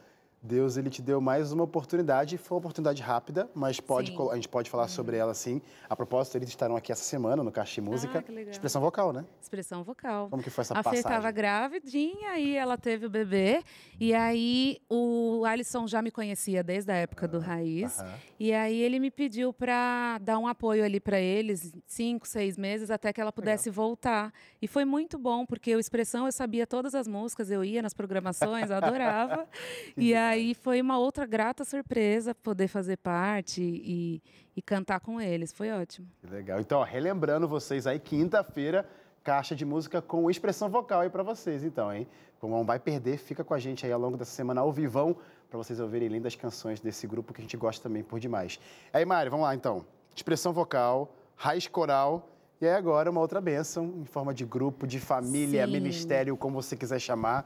Deus 0.46 0.76
ele 0.76 0.88
te 0.88 1.02
deu 1.02 1.20
mais 1.20 1.50
uma 1.50 1.64
oportunidade. 1.64 2.38
Foi 2.38 2.54
uma 2.54 2.60
oportunidade 2.60 3.02
rápida, 3.02 3.50
mas 3.54 3.80
pode, 3.80 4.12
Sim. 4.12 4.28
a 4.30 4.34
gente 4.36 4.48
pode 4.48 4.70
falar 4.70 4.86
sobre 4.88 5.16
ela 5.16 5.34
sim. 5.34 5.60
A 5.90 5.96
propósito, 5.96 6.36
eles 6.36 6.48
estarão 6.48 6.76
aqui 6.76 6.92
essa 6.92 7.02
semana 7.02 7.42
no 7.42 7.50
Caixa 7.50 7.74
de 7.74 7.80
Música. 7.80 8.20
Ah, 8.20 8.22
que 8.22 8.30
legal. 8.32 8.52
Expressão 8.52 8.80
vocal, 8.80 9.12
né? 9.12 9.24
Expressão 9.42 9.82
vocal. 9.82 10.30
Como 10.30 10.42
que 10.42 10.48
foi 10.48 10.62
essa 10.62 10.74
a 10.74 10.76
Fê 10.78 10.84
passagem? 10.84 11.00
estava 11.00 11.30
gravidinha 11.32 12.38
e 12.38 12.56
ela 12.56 12.78
teve 12.78 13.06
o 13.06 13.10
bebê. 13.10 13.62
E 13.98 14.14
aí 14.14 14.78
o 14.88 15.44
Alisson 15.44 15.86
já 15.86 16.00
me 16.00 16.12
conhecia 16.12 16.62
desde 16.62 16.92
a 16.92 16.94
época 16.94 17.26
do 17.26 17.40
Raiz. 17.40 18.00
Aham. 18.00 18.14
E 18.38 18.52
aí 18.52 18.80
ele 18.80 19.00
me 19.00 19.10
pediu 19.10 19.52
para 19.52 20.18
dar 20.18 20.38
um 20.38 20.46
apoio 20.46 20.84
ali 20.84 21.00
para 21.00 21.18
eles, 21.18 21.74
cinco, 21.86 22.28
seis 22.28 22.56
meses, 22.56 22.90
até 22.90 23.12
que 23.12 23.20
ela 23.20 23.32
pudesse 23.32 23.70
voltar. 23.70 24.32
E 24.62 24.68
foi 24.68 24.84
muito 24.84 25.18
bom, 25.18 25.44
porque 25.44 25.74
o 25.74 25.80
Expressão 25.80 26.26
eu 26.26 26.32
sabia 26.32 26.66
todas 26.66 26.94
as 26.94 27.08
músicas, 27.08 27.50
eu 27.50 27.64
ia 27.64 27.82
nas 27.82 27.94
programações, 27.94 28.70
eu 28.70 28.76
adorava. 28.76 29.48
e 29.96 30.14
aí 30.14 30.35
foi 30.54 30.80
uma 30.80 30.98
outra 30.98 31.26
grata 31.26 31.64
surpresa 31.64 32.34
poder 32.34 32.68
fazer 32.68 32.96
parte 32.96 33.62
e, 33.62 34.22
e 34.56 34.62
cantar 34.62 35.00
com 35.00 35.20
eles. 35.20 35.52
Foi 35.52 35.70
ótimo. 35.70 36.08
Que 36.20 36.26
legal. 36.26 36.60
Então, 36.60 36.80
ó, 36.80 36.84
relembrando 36.84 37.46
vocês 37.46 37.86
aí, 37.86 37.98
quinta-feira, 37.98 38.88
caixa 39.22 39.54
de 39.56 39.64
música 39.64 40.00
com 40.00 40.30
expressão 40.30 40.68
vocal 40.68 41.00
aí 41.00 41.10
pra 41.10 41.22
vocês, 41.22 41.64
então, 41.64 41.92
hein? 41.92 42.06
Como 42.38 42.54
não 42.56 42.64
vai 42.64 42.78
perder, 42.78 43.18
fica 43.18 43.42
com 43.42 43.54
a 43.54 43.58
gente 43.58 43.84
aí 43.86 43.92
ao 43.92 44.00
longo 44.00 44.16
dessa 44.16 44.30
semana 44.30 44.60
ao 44.60 44.72
vivão, 44.72 45.16
pra 45.48 45.58
vocês 45.58 45.80
ouvirem 45.80 46.08
lindas 46.08 46.34
canções 46.36 46.80
desse 46.80 47.06
grupo 47.06 47.32
que 47.32 47.40
a 47.40 47.42
gente 47.42 47.56
gosta 47.56 47.82
também 47.82 48.02
por 48.02 48.20
demais. 48.20 48.60
Aí, 48.92 49.04
Mari, 49.04 49.30
vamos 49.30 49.44
lá 49.44 49.54
então. 49.54 49.84
expressão 50.14 50.52
vocal, 50.52 51.14
raiz 51.34 51.66
coral. 51.66 52.30
E 52.60 52.66
aí 52.66 52.74
agora 52.74 53.10
uma 53.10 53.20
outra 53.20 53.38
bênção 53.40 53.92
em 53.98 54.04
forma 54.06 54.32
de 54.32 54.44
grupo, 54.44 54.86
de 54.86 54.98
família, 54.98 55.66
Sim. 55.66 55.72
ministério, 55.72 56.36
como 56.36 56.62
você 56.62 56.74
quiser 56.74 56.98
chamar. 56.98 57.44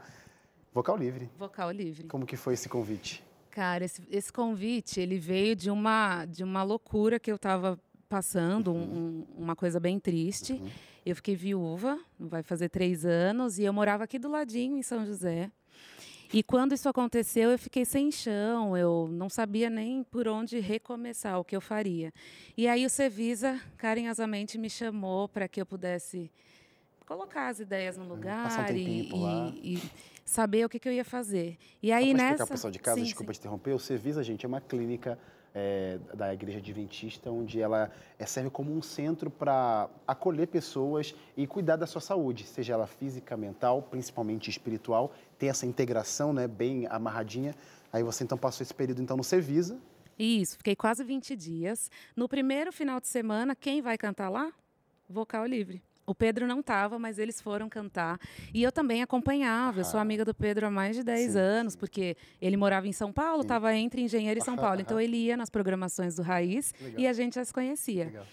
Vocal 0.73 0.97
livre. 0.97 1.29
Vocal 1.37 1.71
livre. 1.71 2.07
Como 2.07 2.25
que 2.25 2.35
foi 2.37 2.53
esse 2.53 2.69
convite? 2.69 3.23
Cara, 3.49 3.83
esse, 3.83 4.01
esse 4.09 4.31
convite, 4.31 4.99
ele 5.01 5.17
veio 5.19 5.55
de 5.55 5.69
uma, 5.69 6.25
de 6.25 6.43
uma 6.43 6.63
loucura 6.63 7.19
que 7.19 7.29
eu 7.29 7.35
estava 7.35 7.77
passando, 8.07 8.71
um- 8.73 8.77
um- 8.77 9.25
uma 9.37 9.55
coisa 9.55 9.79
bem 9.79 9.99
triste. 9.99 10.61
Eu 11.05 11.15
fiquei 11.15 11.35
viúva, 11.35 11.99
vai 12.19 12.43
fazer 12.43 12.69
três 12.69 13.05
anos, 13.05 13.57
e 13.59 13.63
eu 13.63 13.73
morava 13.73 14.03
aqui 14.05 14.17
do 14.19 14.29
ladinho, 14.29 14.77
em 14.77 14.83
São 14.83 15.05
José. 15.05 15.51
E 16.33 16.41
quando 16.41 16.73
isso 16.73 16.87
aconteceu, 16.87 17.51
eu 17.51 17.59
fiquei 17.59 17.83
sem 17.83 18.09
chão, 18.09 18.77
eu 18.77 19.09
não 19.11 19.27
sabia 19.27 19.69
nem 19.69 20.01
por 20.03 20.29
onde 20.29 20.59
recomeçar, 20.61 21.37
o 21.37 21.43
que 21.43 21.53
eu 21.53 21.59
faria. 21.59 22.13
E 22.55 22.69
aí 22.69 22.85
o 22.85 22.89
Cevisa 22.89 23.59
carinhosamente 23.77 24.57
me 24.57 24.69
chamou 24.69 25.27
para 25.27 25.49
que 25.49 25.59
eu 25.59 25.65
pudesse 25.65 26.31
colocar 27.05 27.49
as 27.49 27.59
ideias 27.59 27.97
no 27.97 28.05
lugar 28.07 28.43
Passar 28.43 28.71
um 28.71 28.77
e, 28.77 29.09
e- 29.65 29.73
e 29.75 29.81
saber 30.31 30.65
o 30.65 30.69
que, 30.69 30.79
que 30.79 30.87
eu 30.87 30.93
ia 30.93 31.03
fazer. 31.03 31.57
E 31.83 31.91
aí 31.91 32.05
explicar 32.05 32.31
nessa, 32.31 32.43
o 32.45 32.47
pessoal 32.47 32.71
de 32.71 32.79
casa, 32.79 32.97
Sim, 32.97 33.03
desculpa 33.03 33.33
sim. 33.33 33.39
te 33.39 33.41
interromper, 33.41 33.73
o 33.73 33.79
Cevisa, 33.79 34.23
gente, 34.23 34.45
é 34.45 34.47
uma 34.47 34.61
clínica 34.61 35.19
é, 35.53 35.99
da 36.13 36.33
Igreja 36.33 36.59
Adventista, 36.59 37.29
onde 37.29 37.59
ela 37.59 37.91
é, 38.17 38.25
serve 38.25 38.49
como 38.49 38.73
um 38.73 38.81
centro 38.81 39.29
para 39.29 39.89
acolher 40.07 40.47
pessoas 40.47 41.13
e 41.35 41.45
cuidar 41.45 41.75
da 41.75 41.85
sua 41.85 41.99
saúde, 41.99 42.45
seja 42.45 42.73
ela 42.73 42.87
física, 42.87 43.35
mental, 43.35 43.81
principalmente 43.81 44.49
espiritual, 44.49 45.11
ter 45.37 45.47
essa 45.47 45.65
integração 45.65 46.31
né, 46.31 46.47
bem 46.47 46.87
amarradinha. 46.87 47.53
Aí 47.91 48.01
você 48.01 48.23
então 48.23 48.37
passou 48.37 48.63
esse 48.63 48.73
período 48.73 49.01
então 49.01 49.17
no 49.17 49.23
Cevisa, 49.23 49.77
Isso, 50.17 50.55
fiquei 50.57 50.77
quase 50.77 51.03
20 51.03 51.35
dias. 51.35 51.91
No 52.15 52.29
primeiro 52.29 52.71
final 52.71 53.01
de 53.01 53.07
semana, 53.07 53.53
quem 53.53 53.81
vai 53.81 53.97
cantar 53.97 54.29
lá? 54.29 54.49
Vocal 55.09 55.45
livre. 55.45 55.81
O 56.05 56.15
Pedro 56.15 56.47
não 56.47 56.59
estava, 56.59 56.97
mas 56.97 57.19
eles 57.19 57.39
foram 57.41 57.69
cantar. 57.69 58.19
E 58.53 58.61
eu 58.63 58.71
também 58.71 59.01
acompanhava. 59.01 59.81
Eu 59.81 59.85
sou 59.85 59.99
amiga 59.99 60.25
do 60.25 60.33
Pedro 60.33 60.65
há 60.67 60.71
mais 60.71 60.95
de 60.95 61.03
10 61.03 61.31
Sim, 61.31 61.37
anos, 61.37 61.73
sim. 61.73 61.79
porque 61.79 62.17
ele 62.41 62.57
morava 62.57 62.87
em 62.87 62.91
São 62.91 63.11
Paulo, 63.11 63.41
estava 63.41 63.73
entre 63.75 64.01
Engenheiro 64.01 64.39
e 64.39 64.43
São 64.43 64.55
Paulo. 64.55 64.81
Então 64.81 64.99
ele 64.99 65.17
ia 65.17 65.37
nas 65.37 65.49
programações 65.49 66.15
do 66.15 66.21
Raiz 66.21 66.73
Legal. 66.81 66.99
e 66.99 67.07
a 67.07 67.13
gente 67.13 67.35
já 67.35 67.45
se 67.45 67.53
conhecia. 67.53 68.05
Legal. 68.05 68.25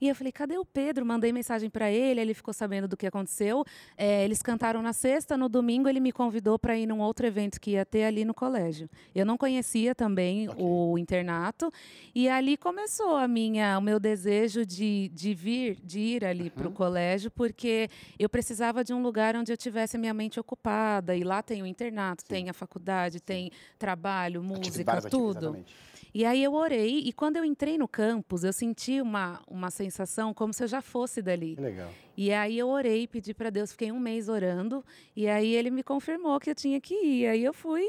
E 0.00 0.08
eu 0.08 0.14
falei, 0.14 0.32
cadê 0.32 0.58
o 0.58 0.64
Pedro? 0.64 1.04
Mandei 1.04 1.32
mensagem 1.32 1.70
para 1.70 1.90
ele, 1.90 2.20
ele 2.20 2.34
ficou 2.34 2.52
sabendo 2.52 2.86
do 2.88 2.96
que 2.96 3.06
aconteceu. 3.06 3.64
É, 3.96 4.24
eles 4.24 4.42
cantaram 4.42 4.82
na 4.82 4.92
sexta, 4.92 5.36
no 5.36 5.48
domingo 5.48 5.88
ele 5.88 6.00
me 6.00 6.12
convidou 6.12 6.58
para 6.58 6.76
ir 6.76 6.86
num 6.86 7.00
outro 7.00 7.26
evento 7.26 7.60
que 7.60 7.72
ia 7.72 7.84
ter 7.84 8.04
ali 8.04 8.24
no 8.24 8.34
colégio. 8.34 8.88
Eu 9.14 9.24
não 9.24 9.36
conhecia 9.36 9.94
também 9.94 10.48
Ok. 10.48 10.62
o 10.64 10.98
internato 10.98 11.72
e 12.14 12.28
ali 12.28 12.56
começou 12.56 13.16
a 13.16 13.26
minha, 13.26 13.78
o 13.78 13.80
meu 13.82 13.98
desejo 13.98 14.64
de, 14.66 15.10
de 15.14 15.34
vir, 15.34 15.78
de 15.82 15.98
ir 16.00 16.24
ali 16.24 16.50
para 16.50 16.68
o 16.68 16.72
colégio, 16.72 17.30
porque 17.30 17.88
eu 18.18 18.28
precisava 18.28 18.84
de 18.84 18.92
um 18.92 19.02
lugar 19.02 19.36
onde 19.36 19.52
eu 19.52 19.56
tivesse 19.56 19.96
a 19.96 20.00
minha 20.00 20.14
mente 20.14 20.38
ocupada. 20.38 21.16
E 21.16 21.24
lá 21.24 21.42
tem 21.42 21.62
o 21.62 21.66
internato, 21.66 22.24
tem 22.24 22.48
a 22.48 22.52
faculdade, 22.52 23.20
tem 23.20 23.50
trabalho, 23.78 24.42
música, 24.42 25.00
tudo. 25.02 25.38
exatamente. 25.38 25.74
E 26.18 26.24
aí 26.24 26.42
eu 26.42 26.54
orei 26.54 27.00
e 27.00 27.12
quando 27.12 27.36
eu 27.36 27.44
entrei 27.44 27.76
no 27.76 27.86
campus, 27.86 28.42
eu 28.42 28.50
senti 28.50 29.02
uma, 29.02 29.42
uma 29.46 29.70
sensação 29.70 30.32
como 30.32 30.50
se 30.50 30.64
eu 30.64 30.66
já 30.66 30.80
fosse 30.80 31.20
dali. 31.20 31.56
Legal. 31.56 31.90
E 32.16 32.32
aí 32.32 32.58
eu 32.58 32.68
orei, 32.68 33.06
pedi 33.06 33.34
para 33.34 33.50
Deus, 33.50 33.72
fiquei 33.72 33.92
um 33.92 34.00
mês 34.00 34.26
orando, 34.30 34.82
e 35.14 35.28
aí 35.28 35.52
ele 35.54 35.70
me 35.70 35.82
confirmou 35.82 36.40
que 36.40 36.48
eu 36.48 36.54
tinha 36.54 36.80
que 36.80 36.94
ir. 36.94 37.26
Aí 37.26 37.44
eu 37.44 37.52
fui 37.52 37.82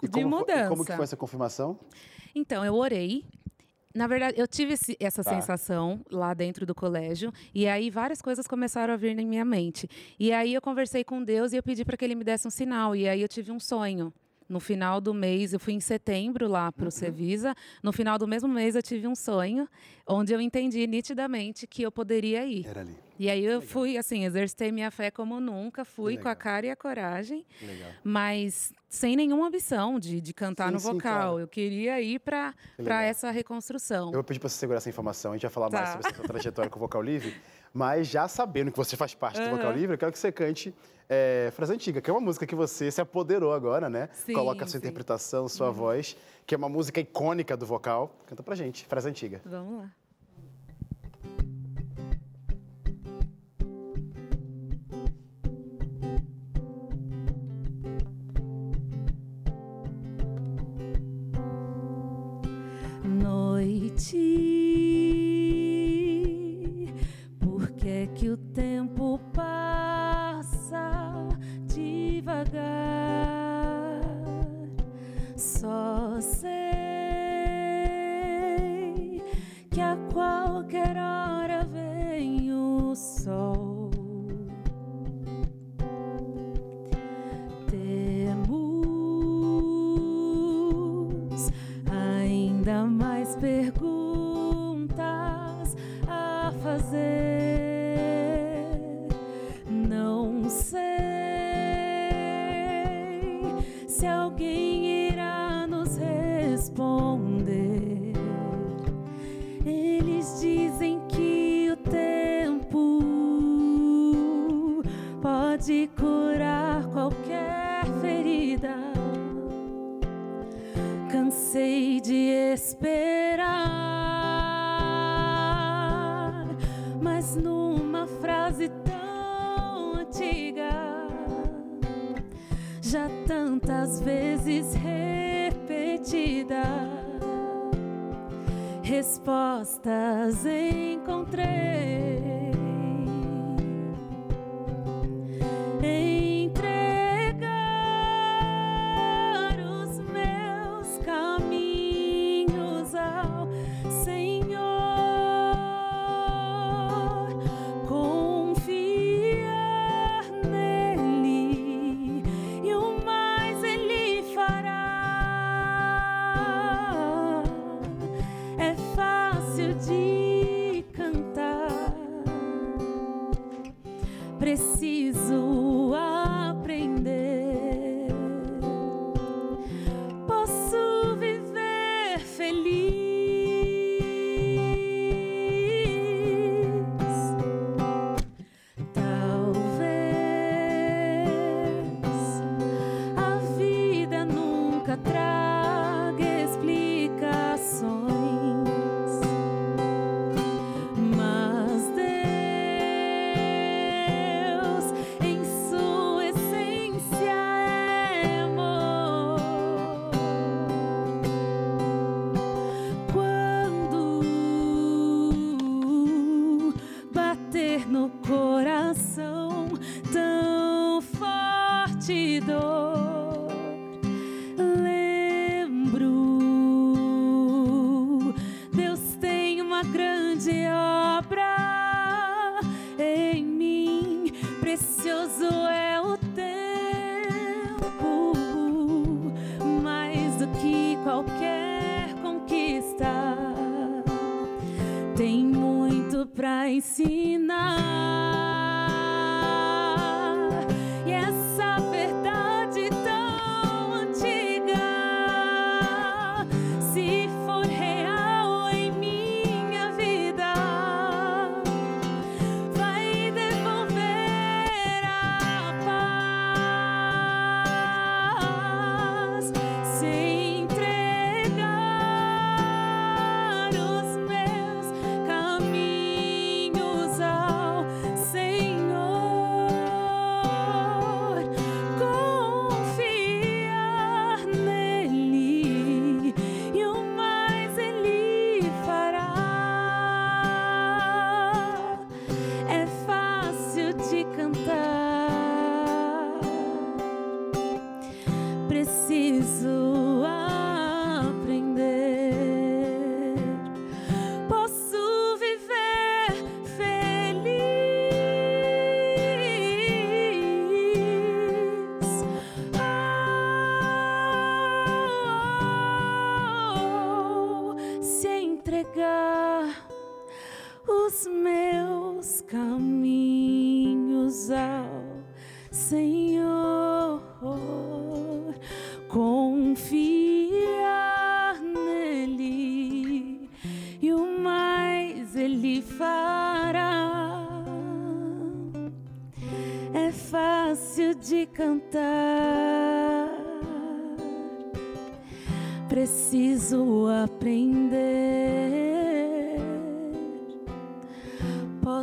E 0.00 0.06
de 0.06 0.12
foi- 0.12 0.24
mudança. 0.24 0.68
como 0.68 0.84
que 0.84 0.92
foi 0.94 1.02
essa 1.02 1.16
confirmação? 1.16 1.76
Então, 2.36 2.64
eu 2.64 2.72
orei. 2.76 3.24
Na 3.92 4.06
verdade, 4.06 4.38
eu 4.38 4.46
tive 4.46 4.74
esse- 4.74 4.96
essa 5.00 5.24
Tá. 5.24 5.34
sensação 5.34 6.00
lá 6.08 6.34
dentro 6.34 6.64
do 6.66 6.74
colégio, 6.74 7.32
e 7.52 7.66
aí 7.66 7.90
várias 7.90 8.22
coisas 8.22 8.46
começaram 8.46 8.94
a 8.94 8.96
vir 8.96 9.16
na 9.16 9.24
minha 9.24 9.44
mente. 9.44 9.88
E 10.20 10.30
aí 10.32 10.54
eu 10.54 10.62
conversei 10.62 11.02
com 11.02 11.20
Deus 11.20 11.52
e 11.52 11.56
eu 11.56 11.64
pedi 11.64 11.84
para 11.84 11.96
que 11.96 12.04
ele 12.04 12.14
me 12.14 12.22
desse 12.22 12.46
um 12.46 12.50
sinal, 12.50 12.94
e 12.94 13.08
aí 13.08 13.20
eu 13.20 13.26
tive 13.28 13.50
um 13.50 13.58
sonho. 13.58 14.14
No 14.48 14.60
final 14.60 15.00
do 15.00 15.12
mês, 15.12 15.52
eu 15.52 15.58
fui 15.60 15.72
em 15.72 15.80
setembro 15.80 16.46
lá 16.48 16.70
para 16.70 16.86
o 16.88 16.90
Cevisa. 16.90 17.54
No 17.82 17.92
final 17.92 18.16
do 18.18 18.28
mesmo 18.28 18.48
mês, 18.48 18.76
eu 18.76 18.82
tive 18.82 19.06
um 19.08 19.14
sonho, 19.14 19.68
onde 20.06 20.32
eu 20.32 20.40
entendi 20.40 20.86
nitidamente 20.86 21.66
que 21.66 21.82
eu 21.82 21.90
poderia 21.90 22.44
ir. 22.46 22.66
Era 22.66 22.80
ali. 22.82 22.96
E 23.18 23.30
aí 23.30 23.42
eu 23.44 23.62
fui, 23.62 23.96
assim, 23.96 24.24
exercitei 24.26 24.70
minha 24.70 24.90
fé 24.90 25.10
como 25.10 25.40
nunca, 25.40 25.84
fui 25.86 26.14
com 26.16 26.28
a 26.28 26.32
legal. 26.32 26.36
cara 26.36 26.66
e 26.66 26.70
a 26.70 26.76
coragem, 26.76 27.46
legal. 27.62 27.90
mas 28.04 28.72
sem 28.90 29.16
nenhuma 29.16 29.46
ambição 29.48 29.98
de, 29.98 30.20
de 30.20 30.34
cantar 30.34 30.66
Sim, 30.68 30.74
no 30.74 30.78
sim, 30.80 30.92
vocal. 30.92 31.00
claro. 31.30 31.38
Eu 31.40 31.48
queria 31.48 31.98
ir 32.02 32.18
para 32.20 32.54
legal. 32.78 32.98
essa 33.00 33.30
reconstrução. 33.30 34.08
Eu 34.08 34.12
vou 34.14 34.22
pedir 34.24 34.38
para 34.38 34.50
você 34.50 34.58
segurar 34.58 34.76
essa 34.76 34.90
informação, 34.90 35.32
a 35.32 35.34
gente 35.34 35.42
vai 35.42 35.50
falar 35.50 35.70
mais 35.70 35.86
Tá. 35.88 35.92
sobre 36.02 36.08
essa 36.08 36.22
trajetória 36.24 36.70
com 36.70 36.78
o 36.78 36.80
Vocal 36.80 37.02
Livre, 37.02 37.34
mas 37.76 38.06
já 38.06 38.26
sabendo 38.26 38.70
que 38.72 38.76
você 38.78 38.96
faz 38.96 39.14
parte 39.14 39.38
do 39.38 39.50
Vocal 39.50 39.70
Livre, 39.72 39.94
eu 39.94 39.98
quero 39.98 40.10
que 40.10 40.18
você 40.18 40.32
cante 40.32 40.74
é, 41.06 41.52
Frase 41.54 41.74
Antiga, 41.74 42.00
que 42.00 42.08
é 42.08 42.12
uma 42.12 42.22
música 42.22 42.46
que 42.46 42.54
você 42.54 42.90
se 42.90 43.02
apoderou 43.02 43.52
agora, 43.52 43.90
né? 43.90 44.08
Sim, 44.14 44.32
Coloca 44.32 44.64
a 44.64 44.66
sua 44.66 44.72
sim. 44.72 44.76
Uhum. 44.78 44.88
interpretação, 44.88 45.46
sua 45.46 45.70
voz, 45.70 46.16
que 46.46 46.54
é 46.54 46.58
uma 46.58 46.70
música 46.70 47.00
icônica 47.00 47.54
do 47.54 47.66
vocal. 47.66 48.16
Canta 48.26 48.42
pra 48.42 48.54
gente, 48.54 48.86
Frase 48.86 49.10
Antiga. 49.10 49.42
Vamos 49.44 49.82
lá. 49.82 49.90
Noite, 63.04 64.55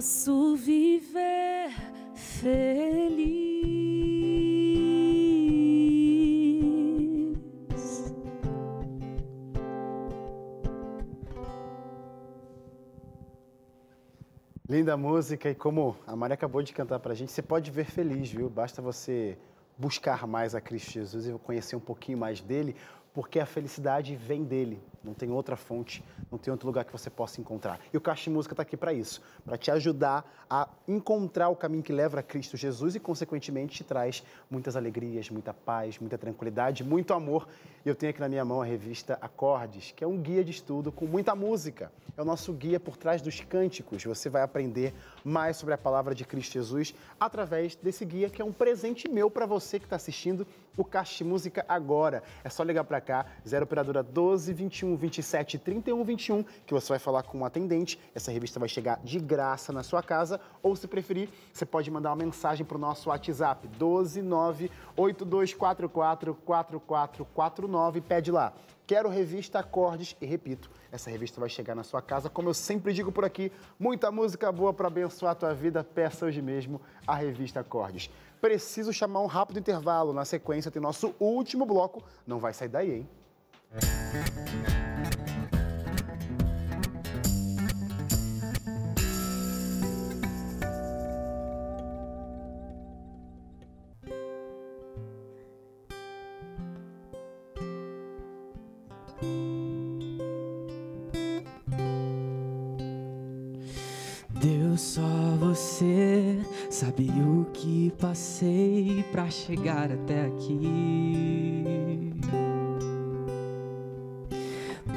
Posso 0.04 0.58
viver 0.58 1.72
feliz. 2.14 2.54
Linda 14.68 14.98
música 14.98 15.50
e 15.50 15.56
como 15.56 15.96
a 16.06 16.18
Maria 16.18 16.34
acabou 16.34 16.62
de 16.62 16.74
cantar 16.74 17.00
pra 17.00 17.14
gente, 17.14 17.32
você 17.32 17.42
pode 17.42 17.72
ver 17.72 17.86
feliz, 17.86 18.30
viu? 18.30 18.50
Basta 18.50 18.82
você 18.82 19.38
buscar 19.78 20.28
mais 20.28 20.54
a 20.54 20.60
Cristo 20.60 20.92
Jesus 20.92 21.30
e 21.30 21.32
conhecer 21.40 21.78
um 21.78 21.80
pouquinho 21.80 22.18
mais 22.18 22.42
dele, 22.42 22.76
porque 23.14 23.40
a 23.40 23.46
felicidade 23.46 24.18
vem 24.18 24.44
dele. 24.44 24.84
Não 25.04 25.14
tem 25.14 25.30
outra 25.30 25.56
fonte, 25.56 26.04
não 26.32 26.38
tem 26.38 26.52
outro 26.52 26.68
lugar 26.68 26.86
que 26.86 26.92
você 26.92 27.10
possa 27.10 27.42
encontrar. 27.42 27.80
E 27.92 27.98
o 27.98 28.02
Caixa 28.02 28.24
de 28.24 28.30
Música 28.30 28.54
está 28.54 28.64
aqui 28.64 28.78
para 28.78 28.94
isso, 28.94 29.22
para 29.44 29.58
te 29.58 29.70
ajudar 29.70 30.46
a 30.50 30.70
encontrar 30.88 31.50
o 31.50 31.56
caminho 31.56 31.84
que 31.84 31.92
leva 31.92 32.20
a 32.20 32.24
Cristo 32.24 32.56
Jesus 32.56 32.96
e, 32.96 33.00
consequentemente, 33.00 33.76
te 33.76 33.84
traz 33.84 34.24
muitas 34.50 34.76
alegrias, 34.76 35.30
muita 35.30 35.54
paz, 35.54 36.00
muita 36.00 36.18
tranquilidade, 36.18 36.84
muito 36.84 37.14
amor. 37.14 37.48
E 37.86 37.90
eu 37.90 37.96
tenho 37.96 38.12
aqui 38.12 38.22
na 38.22 38.30
minha 38.30 38.46
mão 38.46 38.62
a 38.62 38.66
revista 38.66 39.18
Acordes, 39.22 39.92
que 39.96 40.04
é 40.04 40.08
um 40.08 40.18
guia 40.18 40.44
de 40.44 40.52
estudo 40.52 40.92
com 40.92 41.06
muita 41.06 41.36
música. 41.36 41.92
É 42.16 42.22
o 42.22 42.26
nosso 42.26 42.54
guia 42.54 42.80
por 42.80 42.96
trás 42.96 43.22
dos 43.22 43.42
cânticos. 43.42 44.04
Você 44.04 44.30
vai 44.30 44.42
aprender 44.42 44.94
mais 45.24 45.58
sobre 45.58 45.74
a 45.74 45.78
palavra 45.78 46.16
de 46.16 46.24
Cristo 46.24 46.54
Jesus 46.54 46.94
através 47.20 47.76
desse 47.76 48.06
guia, 48.06 48.30
que 48.30 48.42
é 48.42 48.46
um 48.46 48.54
presente 48.54 49.10
meu 49.10 49.30
para 49.30 49.46
você 49.46 49.80
que 49.80 49.86
está 49.86 49.96
assistindo 49.96 50.48
o 50.78 50.84
Caixa 50.84 51.24
Música 51.24 51.66
agora. 51.68 52.24
É 52.44 52.50
só 52.50 52.64
ligar 52.64 52.84
para 52.84 53.02
cá, 53.02 53.26
0 53.48 53.64
operadora 53.64 54.04
12 54.04 54.54
21 54.54 54.96
27 54.96 55.58
31 55.58 56.04
21, 56.04 56.44
que 56.66 56.74
você 56.74 56.90
vai 56.90 57.00
falar 57.00 57.24
com 57.24 57.40
um 57.40 57.46
atendente. 57.46 58.00
Essa 58.14 58.32
revista 58.32 58.60
vai 58.60 58.70
chegar 58.70 59.00
de 59.04 59.20
graça 59.20 59.72
na 59.72 59.84
sua 59.84 60.02
casa, 60.02 60.40
ou 60.62 60.76
se 60.76 60.88
preferir, 60.88 61.30
você 61.52 61.66
pode 61.66 61.90
mandar 61.90 62.10
uma 62.10 62.24
mensagem 62.24 62.66
para 62.66 62.78
o 62.78 62.80
nosso 62.80 63.10
WhatsApp 63.10 63.68
12 63.68 64.22
9 64.22 64.72
8244 64.96 66.36
4449. 66.46 68.02
Pede 68.02 68.32
lá. 68.32 68.54
Quero 68.86 69.08
revista 69.08 69.60
Acordes 69.60 70.14
e 70.20 70.26
repito, 70.26 70.70
essa 70.92 71.10
revista 71.10 71.40
vai 71.40 71.50
chegar 71.50 71.74
na 71.74 71.84
sua 71.84 72.02
casa, 72.02 72.30
como 72.30 72.50
eu 72.50 72.54
sempre 72.54 72.92
digo 72.92 73.14
por 73.14 73.24
aqui, 73.24 73.50
muita 73.80 74.12
música 74.12 74.52
boa 74.52 74.74
para 74.74 74.88
abençoar 74.88 75.32
a 75.32 75.36
tua 75.36 75.54
vida, 75.54 75.84
peça 75.86 76.26
hoje 76.26 76.42
mesmo 76.42 76.82
a 77.08 77.16
revista 77.16 77.62
Acordes. 77.62 78.10
Preciso 78.44 78.92
chamar 78.92 79.22
um 79.22 79.26
rápido 79.26 79.58
intervalo, 79.58 80.12
na 80.12 80.26
sequência 80.26 80.70
tem 80.70 80.82
nosso 80.82 81.16
último 81.18 81.66
bloco, 81.66 82.04
não 82.28 82.40
vai 82.40 82.54
sair 82.54 82.68
daí, 82.68 82.92
hein? 82.92 83.10
Deus, 104.44 104.82
só 104.82 105.38
você 105.40 106.38
sabe 106.70 107.10
o 107.12 107.46
que 107.54 107.94
passei 107.98 109.06
pra 109.10 109.30
chegar 109.30 109.90
até 109.90 110.26
aqui. 110.26 112.12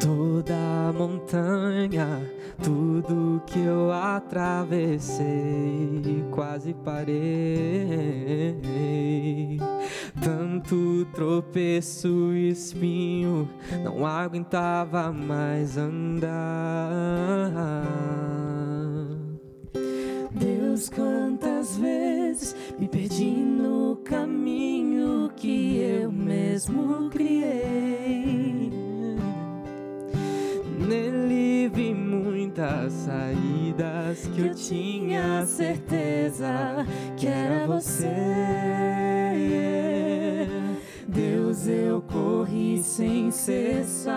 Toda 0.01 0.53
a 0.88 0.92
montanha, 0.92 2.28
tudo 2.61 3.40
que 3.47 3.61
eu 3.61 3.92
atravessei, 3.92 5.24
quase 6.32 6.74
parei. 6.74 7.14
Tanto 10.20 11.07
tropeço 11.14 12.32
e 12.32 12.49
espinho, 12.49 13.49
não 13.84 14.05
aguentava 14.05 15.12
mais 15.12 15.78
andar. 15.78 16.26
Quantas 20.77 21.79
vezes 21.79 22.55
me 22.79 22.87
perdi 22.87 23.31
no 23.31 23.97
caminho 24.05 25.31
que 25.35 25.79
eu 25.79 26.12
mesmo 26.12 27.09
criei. 27.09 28.70
Nele 30.79 31.70
vi 31.72 31.95
muitas 31.95 32.93
saídas 32.93 34.27
que 34.35 34.43
eu 34.43 34.55
tinha 34.55 35.47
certeza 35.47 36.87
que 37.16 37.27
era 37.27 37.66
você. 37.66 38.07
Deus, 41.09 41.66
eu 41.66 42.03
corri 42.03 42.83
sem 42.83 43.31
cessar. 43.31 44.16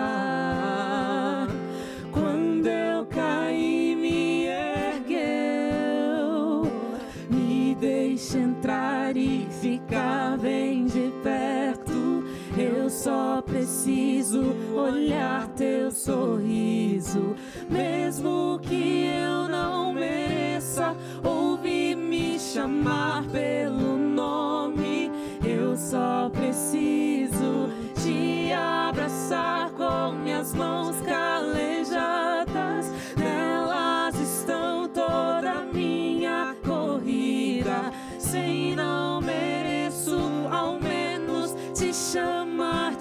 Só 13.02 13.40
preciso 13.40 14.54
olhar 14.76 15.48
teu 15.56 15.90
sorriso, 15.90 17.34
mesmo 17.70 18.60
que 18.62 19.06
eu 19.06 19.48
não 19.48 19.94
mereça 19.94 20.94
ouvir 21.24 21.96
me 21.96 22.38
chamar 22.38 23.24
pelo 23.28 23.96
nome. 23.96 25.10
Eu 25.42 25.74
só 25.78 26.28
preciso 26.28 27.70
te 28.02 28.52
abraçar 28.52 29.70
com 29.70 30.12
minhas 30.16 30.52
mãos 30.52 31.00
calejadas. 31.00 32.92
Nelas 33.16 34.14
estão 34.20 34.86
toda 34.88 35.52
a 35.52 35.64
minha 35.72 36.54
corrida. 36.66 37.94
Sem 38.18 38.76
não 38.76 39.22
mereço, 39.22 40.18
ao 40.50 40.78
menos 40.78 41.54
te 41.72 41.94
chamar 41.94 42.39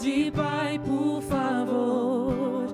de 0.10 0.32
pai, 0.32 0.80
por 0.80 1.22
favor. 1.22 2.66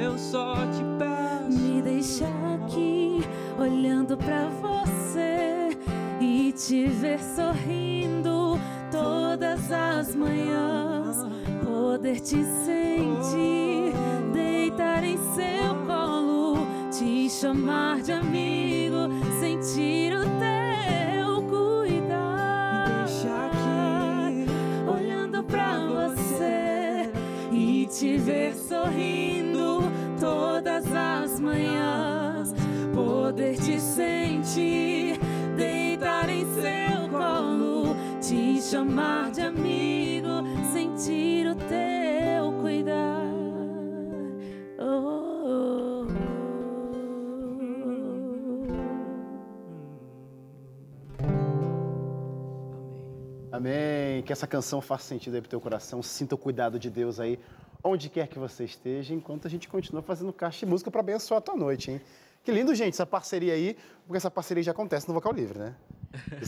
Eu 0.00 0.16
só 0.16 0.54
te 0.54 0.84
peço. 0.98 1.60
Me 1.60 1.82
deixa 1.82 2.26
aqui 2.54 3.20
olhando 3.58 4.16
pra 4.16 4.48
você 4.60 5.70
e 6.20 6.52
te 6.52 6.86
ver 6.86 7.18
sorrindo 7.18 8.58
todas 8.92 9.72
as 9.72 10.14
manhãs. 10.14 11.26
Poder 11.64 12.20
te 12.20 12.44
sentir, 12.64 13.92
deitar 14.32 15.02
em 15.02 15.16
seu 15.34 15.74
colo, 15.86 16.66
te 16.90 17.28
chamar 17.28 18.00
de 18.02 18.12
amigo, 18.12 19.08
sentir 19.40 20.07
te 27.98 28.16
ver 28.16 28.54
sorrindo 28.54 29.80
todas 30.20 30.84
as 30.94 31.40
manhãs. 31.40 32.54
Poder 32.94 33.56
te 33.56 33.80
sentir, 33.80 35.18
deitar 35.56 36.28
em 36.28 36.46
seu 36.54 37.08
colo, 37.10 37.96
te 38.20 38.62
chamar 38.62 39.32
de 39.32 39.40
amigo, 39.40 40.44
sentir 40.72 41.48
o 41.48 41.56
Amém. 53.58 54.22
Que 54.22 54.32
essa 54.32 54.46
canção 54.46 54.80
faça 54.80 55.04
sentido 55.04 55.34
aí 55.34 55.40
pro 55.40 55.50
teu 55.50 55.60
coração. 55.60 56.02
Sinta 56.02 56.34
o 56.34 56.38
cuidado 56.38 56.78
de 56.78 56.90
Deus 56.90 57.20
aí, 57.20 57.38
onde 57.82 58.08
quer 58.08 58.26
que 58.28 58.38
você 58.38 58.64
esteja, 58.64 59.14
enquanto 59.14 59.46
a 59.46 59.50
gente 59.50 59.68
continua 59.68 60.02
fazendo 60.02 60.32
caixa 60.32 60.64
de 60.64 60.66
música 60.66 60.90
para 60.90 61.00
abençoar 61.00 61.38
a 61.38 61.40
tua 61.40 61.56
noite, 61.56 61.90
hein? 61.90 62.00
Que 62.42 62.52
lindo, 62.52 62.74
gente, 62.74 62.94
essa 62.94 63.04
parceria 63.04 63.52
aí, 63.52 63.76
porque 64.06 64.16
essa 64.16 64.30
parceria 64.30 64.62
já 64.62 64.72
acontece 64.72 65.06
no 65.06 65.14
Vocal 65.14 65.32
Livre, 65.32 65.58
né? 65.58 65.74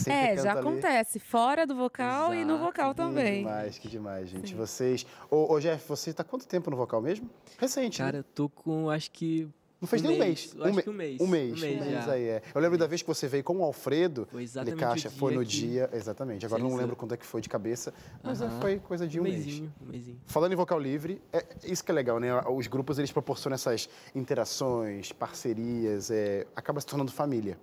É, 0.07 0.37
já 0.37 0.53
ali. 0.53 0.61
acontece, 0.61 1.19
fora 1.19 1.67
do 1.67 1.77
vocal 1.77 2.35
e 2.35 2.45
no 2.45 2.55
Exato, 2.55 2.65
vocal 2.65 2.91
Que 2.95 2.97
também. 2.97 3.39
demais, 3.41 3.79
que 3.79 3.89
demais, 3.89 4.29
gente. 4.31 4.55
Vocês. 4.55 5.07
Ô, 5.31 5.53
ô, 5.53 5.61
Jeff, 5.61 5.87
você 5.87 6.15
tá 6.15 6.25
quanto 6.25 6.47
tempo 6.47 6.71
no 6.71 6.77
vocal 6.77 7.03
mesmo? 7.03 7.29
Recente. 7.59 7.99
Cara, 7.99 8.13
né? 8.13 8.19
eu 8.21 8.25
tô 8.25 8.49
com, 8.49 8.89
acho 8.89 9.11
que. 9.11 9.49
Não 9.81 9.89
fez 9.89 10.03
nem 10.03 10.14
um 10.14 10.18
mês. 10.18 10.55
Eu 10.55 10.64
acho 10.64 10.83
que 10.83 10.91
um 10.91 10.93
mês. 10.93 11.20
Um 11.20 11.26
mês. 11.26 11.53
Um 11.55 11.61
mês, 11.61 12.05
já. 12.05 12.12
aí, 12.12 12.24
é. 12.24 12.43
Eu 12.55 12.61
lembro 12.61 12.76
da 12.76 12.87
vez 12.87 13.01
que 13.01 13.09
você 13.09 13.26
veio 13.26 13.43
com 13.43 13.59
o 13.59 13.64
Alfredo. 13.64 14.28
Foi 14.31 14.41
Ele 14.41 14.45
exatamente 14.45 14.78
caixa, 14.78 15.09
o 15.09 15.11
foi 15.11 15.35
no 15.35 15.45
dia. 15.45 15.89
Exatamente. 15.93 16.45
Agora 16.45 16.62
não 16.62 16.70
Sim, 16.70 16.76
sim. 16.76 16.81
lembro 16.83 16.97
quando 16.97 17.14
é 17.14 17.16
que 17.16 17.24
foi 17.24 17.41
de 17.41 17.49
cabeça, 17.49 17.95
mas 18.22 18.43
é, 18.43 18.45
Aham. 18.45 18.61
foi 18.61 18.78
coisa 18.78 19.09
de 19.09 19.18
um, 19.18 19.22
um 19.22 19.24
mês. 19.24 19.62
um 19.81 19.87
mêsinho. 19.87 20.20
Falando 20.26 20.53
em 20.53 20.57
vocal 20.57 20.78
livre, 20.78 21.22
é 21.33 21.45
isso 21.64 21.83
que 21.83 21.91
é 21.91 21.95
legal, 21.95 22.20
né? 22.20 22.28
Os 22.49 22.66
grupos 22.66 22.99
eles 22.99 23.11
proporcionam 23.11 23.55
essas 23.55 23.89
interações, 24.14 25.12
parcerias, 25.12 26.11
é, 26.11 26.47
acaba 26.55 26.78
se 26.81 26.87
tornando 26.87 27.11
família. 27.11 27.59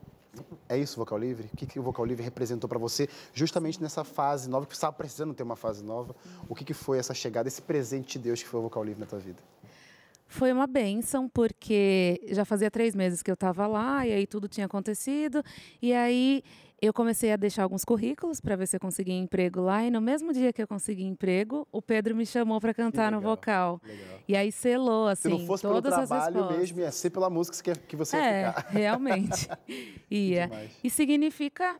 É 0.69 0.77
isso, 0.77 0.99
o 0.99 1.01
vocal 1.01 1.17
livre? 1.17 1.49
O 1.53 1.57
que, 1.57 1.65
que 1.65 1.79
o 1.79 1.83
vocal 1.83 2.05
livre 2.05 2.23
representou 2.23 2.67
para 2.67 2.77
você, 2.77 3.09
justamente 3.33 3.81
nessa 3.81 4.03
fase 4.03 4.49
nova, 4.49 4.65
que 4.65 4.73
você 4.73 4.77
estava 4.77 4.93
precisando 4.93 5.33
ter 5.33 5.43
uma 5.43 5.55
fase 5.55 5.83
nova? 5.83 6.15
O 6.47 6.55
que, 6.55 6.63
que 6.63 6.73
foi 6.73 6.99
essa 6.99 7.13
chegada, 7.13 7.47
esse 7.47 7.61
presente 7.61 8.17
de 8.17 8.25
Deus 8.25 8.41
que 8.41 8.47
foi 8.47 8.59
o 8.59 8.63
vocal 8.63 8.83
livre 8.83 8.99
na 8.99 9.07
tua 9.07 9.19
vida? 9.19 9.39
Foi 10.27 10.51
uma 10.51 10.67
benção, 10.67 11.29
porque 11.29 12.21
já 12.27 12.43
fazia 12.43 12.69
três 12.69 12.93
meses 12.95 13.23
que 13.23 13.31
eu 13.31 13.35
estava 13.35 13.65
lá, 13.67 14.05
e 14.05 14.11
aí 14.11 14.27
tudo 14.27 14.47
tinha 14.47 14.65
acontecido. 14.65 15.41
E 15.81 15.93
aí 15.93 16.43
eu 16.81 16.93
comecei 16.93 17.31
a 17.31 17.35
deixar 17.37 17.63
alguns 17.63 17.83
currículos 17.83 18.39
para 18.39 18.55
ver 18.55 18.67
se 18.67 18.75
eu 18.75 18.79
conseguia 18.79 19.15
emprego 19.17 19.61
lá. 19.61 19.83
E 19.83 19.89
no 19.89 19.99
mesmo 20.01 20.31
dia 20.33 20.53
que 20.53 20.61
eu 20.61 20.67
consegui 20.67 21.03
emprego, 21.03 21.67
o 21.71 21.81
Pedro 21.81 22.15
me 22.15 22.25
chamou 22.25 22.59
para 22.59 22.73
cantar 22.73 23.11
no 23.11 23.17
legal, 23.17 23.31
vocal. 23.35 23.81
Legal. 23.83 24.19
E 24.27 24.35
aí 24.35 24.51
selou, 24.51 25.07
Se 25.07 25.27
assim, 25.27 25.29
não 25.29 25.47
fosse 25.47 25.61
pelo 25.63 25.73
todas 25.75 25.93
as 25.93 26.07
trabalho 26.07 26.57
mesmo, 26.59 26.79
ia 26.81 26.91
ser 26.91 27.09
pela 27.09 27.29
música 27.29 27.73
que, 27.87 27.95
você 27.95 28.17
ia 28.17 28.23
É, 28.23 28.53
ficar. 28.53 28.69
realmente. 28.69 29.47
Ia. 30.11 30.49
E 30.83 30.89
significa 30.89 31.77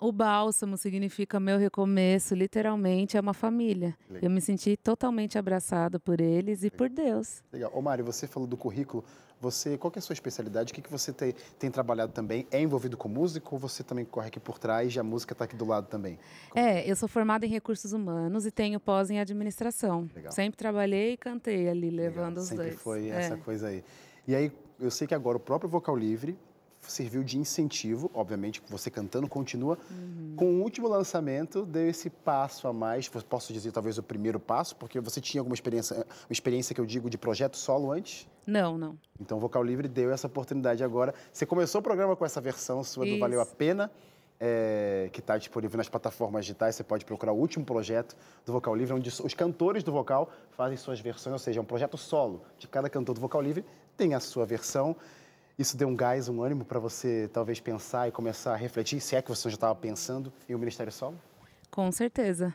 o 0.00 0.10
bálsamo, 0.12 0.76
significa 0.76 1.38
meu 1.38 1.58
recomeço, 1.58 2.34
literalmente 2.34 3.16
é 3.16 3.20
uma 3.20 3.34
família. 3.34 3.96
Legal. 4.08 4.24
Eu 4.24 4.30
me 4.30 4.40
senti 4.40 4.76
totalmente 4.76 5.38
abraçada 5.38 5.98
por 6.00 6.20
eles 6.20 6.64
e 6.64 6.70
por 6.70 6.88
Deus. 6.88 7.42
Legal. 7.52 7.70
Ô, 7.74 7.80
Mário, 7.82 8.04
você 8.04 8.26
falou 8.26 8.46
do 8.48 8.56
currículo. 8.56 9.04
Você, 9.42 9.78
qual 9.78 9.90
é 9.96 9.98
a 9.98 10.02
sua 10.02 10.12
especialidade? 10.12 10.70
O 10.70 10.74
que, 10.74 10.82
que 10.82 10.90
você 10.90 11.14
tem, 11.14 11.34
tem 11.58 11.70
trabalhado 11.70 12.12
também? 12.12 12.46
É 12.50 12.60
envolvido 12.60 12.94
com 12.96 13.08
música 13.08 13.48
ou 13.50 13.58
você 13.58 13.82
também 13.82 14.04
corre 14.04 14.28
aqui 14.28 14.38
por 14.38 14.58
trás 14.58 14.94
e 14.94 15.00
a 15.00 15.02
música 15.02 15.32
está 15.32 15.46
aqui 15.46 15.56
do 15.56 15.64
lado 15.64 15.86
também? 15.86 16.18
É, 16.54 16.88
eu 16.90 16.94
sou 16.94 17.08
formada 17.08 17.46
em 17.46 17.48
recursos 17.48 17.94
humanos 17.94 18.44
e 18.44 18.50
tenho 18.50 18.78
pós 18.78 19.08
em 19.08 19.18
administração. 19.18 20.10
Legal. 20.14 20.30
Sempre 20.30 20.58
trabalhei 20.58 21.12
e 21.14 21.16
cantei 21.16 21.70
ali, 21.70 21.88
Legal. 21.88 22.04
levando 22.24 22.36
os 22.38 22.48
Sempre 22.48 22.64
dois. 22.66 22.80
foi 22.82 23.08
É. 23.08 23.12
essa 23.14 23.36
coisa 23.38 23.68
aí. 23.68 23.82
E 24.28 24.34
aí, 24.34 24.52
eu 24.78 24.90
sei 24.90 25.06
que 25.06 25.14
agora 25.14 25.38
o 25.38 25.40
próprio 25.40 25.70
Vocal 25.70 25.96
Livre 25.96 26.36
serviu 26.80 27.22
de 27.22 27.38
incentivo, 27.38 28.10
obviamente, 28.14 28.62
você 28.68 28.90
cantando 28.90 29.28
continua. 29.28 29.78
Uhum. 29.90 30.34
Com 30.36 30.46
o 30.54 30.62
último 30.62 30.88
lançamento, 30.88 31.64
deu 31.64 31.88
esse 31.88 32.10
passo 32.10 32.66
a 32.66 32.72
mais, 32.72 33.08
posso 33.08 33.52
dizer 33.52 33.72
talvez 33.72 33.98
o 33.98 34.02
primeiro 34.02 34.40
passo, 34.40 34.74
porque 34.76 35.00
você 35.00 35.20
tinha 35.20 35.40
alguma 35.40 35.54
experiência, 35.54 35.96
uma 35.96 36.32
experiência 36.32 36.74
que 36.74 36.80
eu 36.80 36.86
digo 36.86 37.08
de 37.10 37.18
projeto 37.18 37.56
solo 37.56 37.92
antes? 37.92 38.26
Não, 38.46 38.76
não. 38.76 38.98
Então, 39.20 39.38
o 39.38 39.40
Vocal 39.40 39.62
Livre 39.62 39.86
deu 39.86 40.10
essa 40.10 40.26
oportunidade 40.26 40.82
agora. 40.82 41.14
Você 41.32 41.46
começou 41.46 41.80
o 41.80 41.84
programa 41.84 42.16
com 42.16 42.24
essa 42.24 42.40
versão 42.40 42.82
sua 42.82 43.04
do 43.04 43.10
Isso. 43.12 43.20
Valeu 43.20 43.40
a 43.40 43.46
Pena, 43.46 43.90
é, 44.40 45.10
que 45.12 45.20
está 45.20 45.36
disponível 45.36 45.76
nas 45.76 45.88
plataformas 45.88 46.46
digitais. 46.46 46.74
Você 46.74 46.82
pode 46.82 47.04
procurar 47.04 47.32
o 47.32 47.36
último 47.36 47.64
projeto 47.64 48.16
do 48.46 48.52
Vocal 48.52 48.74
Livre, 48.74 48.94
onde 48.94 49.08
os 49.08 49.34
cantores 49.34 49.84
do 49.84 49.92
vocal 49.92 50.30
fazem 50.52 50.78
suas 50.78 50.98
versões, 50.98 51.32
ou 51.34 51.38
seja, 51.38 51.60
é 51.60 51.62
um 51.62 51.66
projeto 51.66 51.98
solo. 51.98 52.42
De 52.58 52.66
cada 52.66 52.88
cantor 52.88 53.14
do 53.14 53.20
Vocal 53.20 53.42
Livre 53.42 53.64
tem 53.96 54.14
a 54.14 54.20
sua 54.20 54.46
versão. 54.46 54.96
Isso 55.60 55.76
deu 55.76 55.88
um 55.88 55.94
gás, 55.94 56.26
um 56.26 56.42
ânimo 56.42 56.64
para 56.64 56.78
você 56.78 57.28
talvez 57.34 57.60
pensar 57.60 58.08
e 58.08 58.10
começar 58.10 58.54
a 58.54 58.56
refletir, 58.56 58.98
se 58.98 59.14
é 59.14 59.20
que 59.20 59.28
você 59.28 59.50
já 59.50 59.56
estava 59.56 59.74
pensando 59.74 60.32
em 60.48 60.54
um 60.54 60.58
ministério 60.58 60.90
solo? 60.90 61.20
Com 61.70 61.92
certeza. 61.92 62.54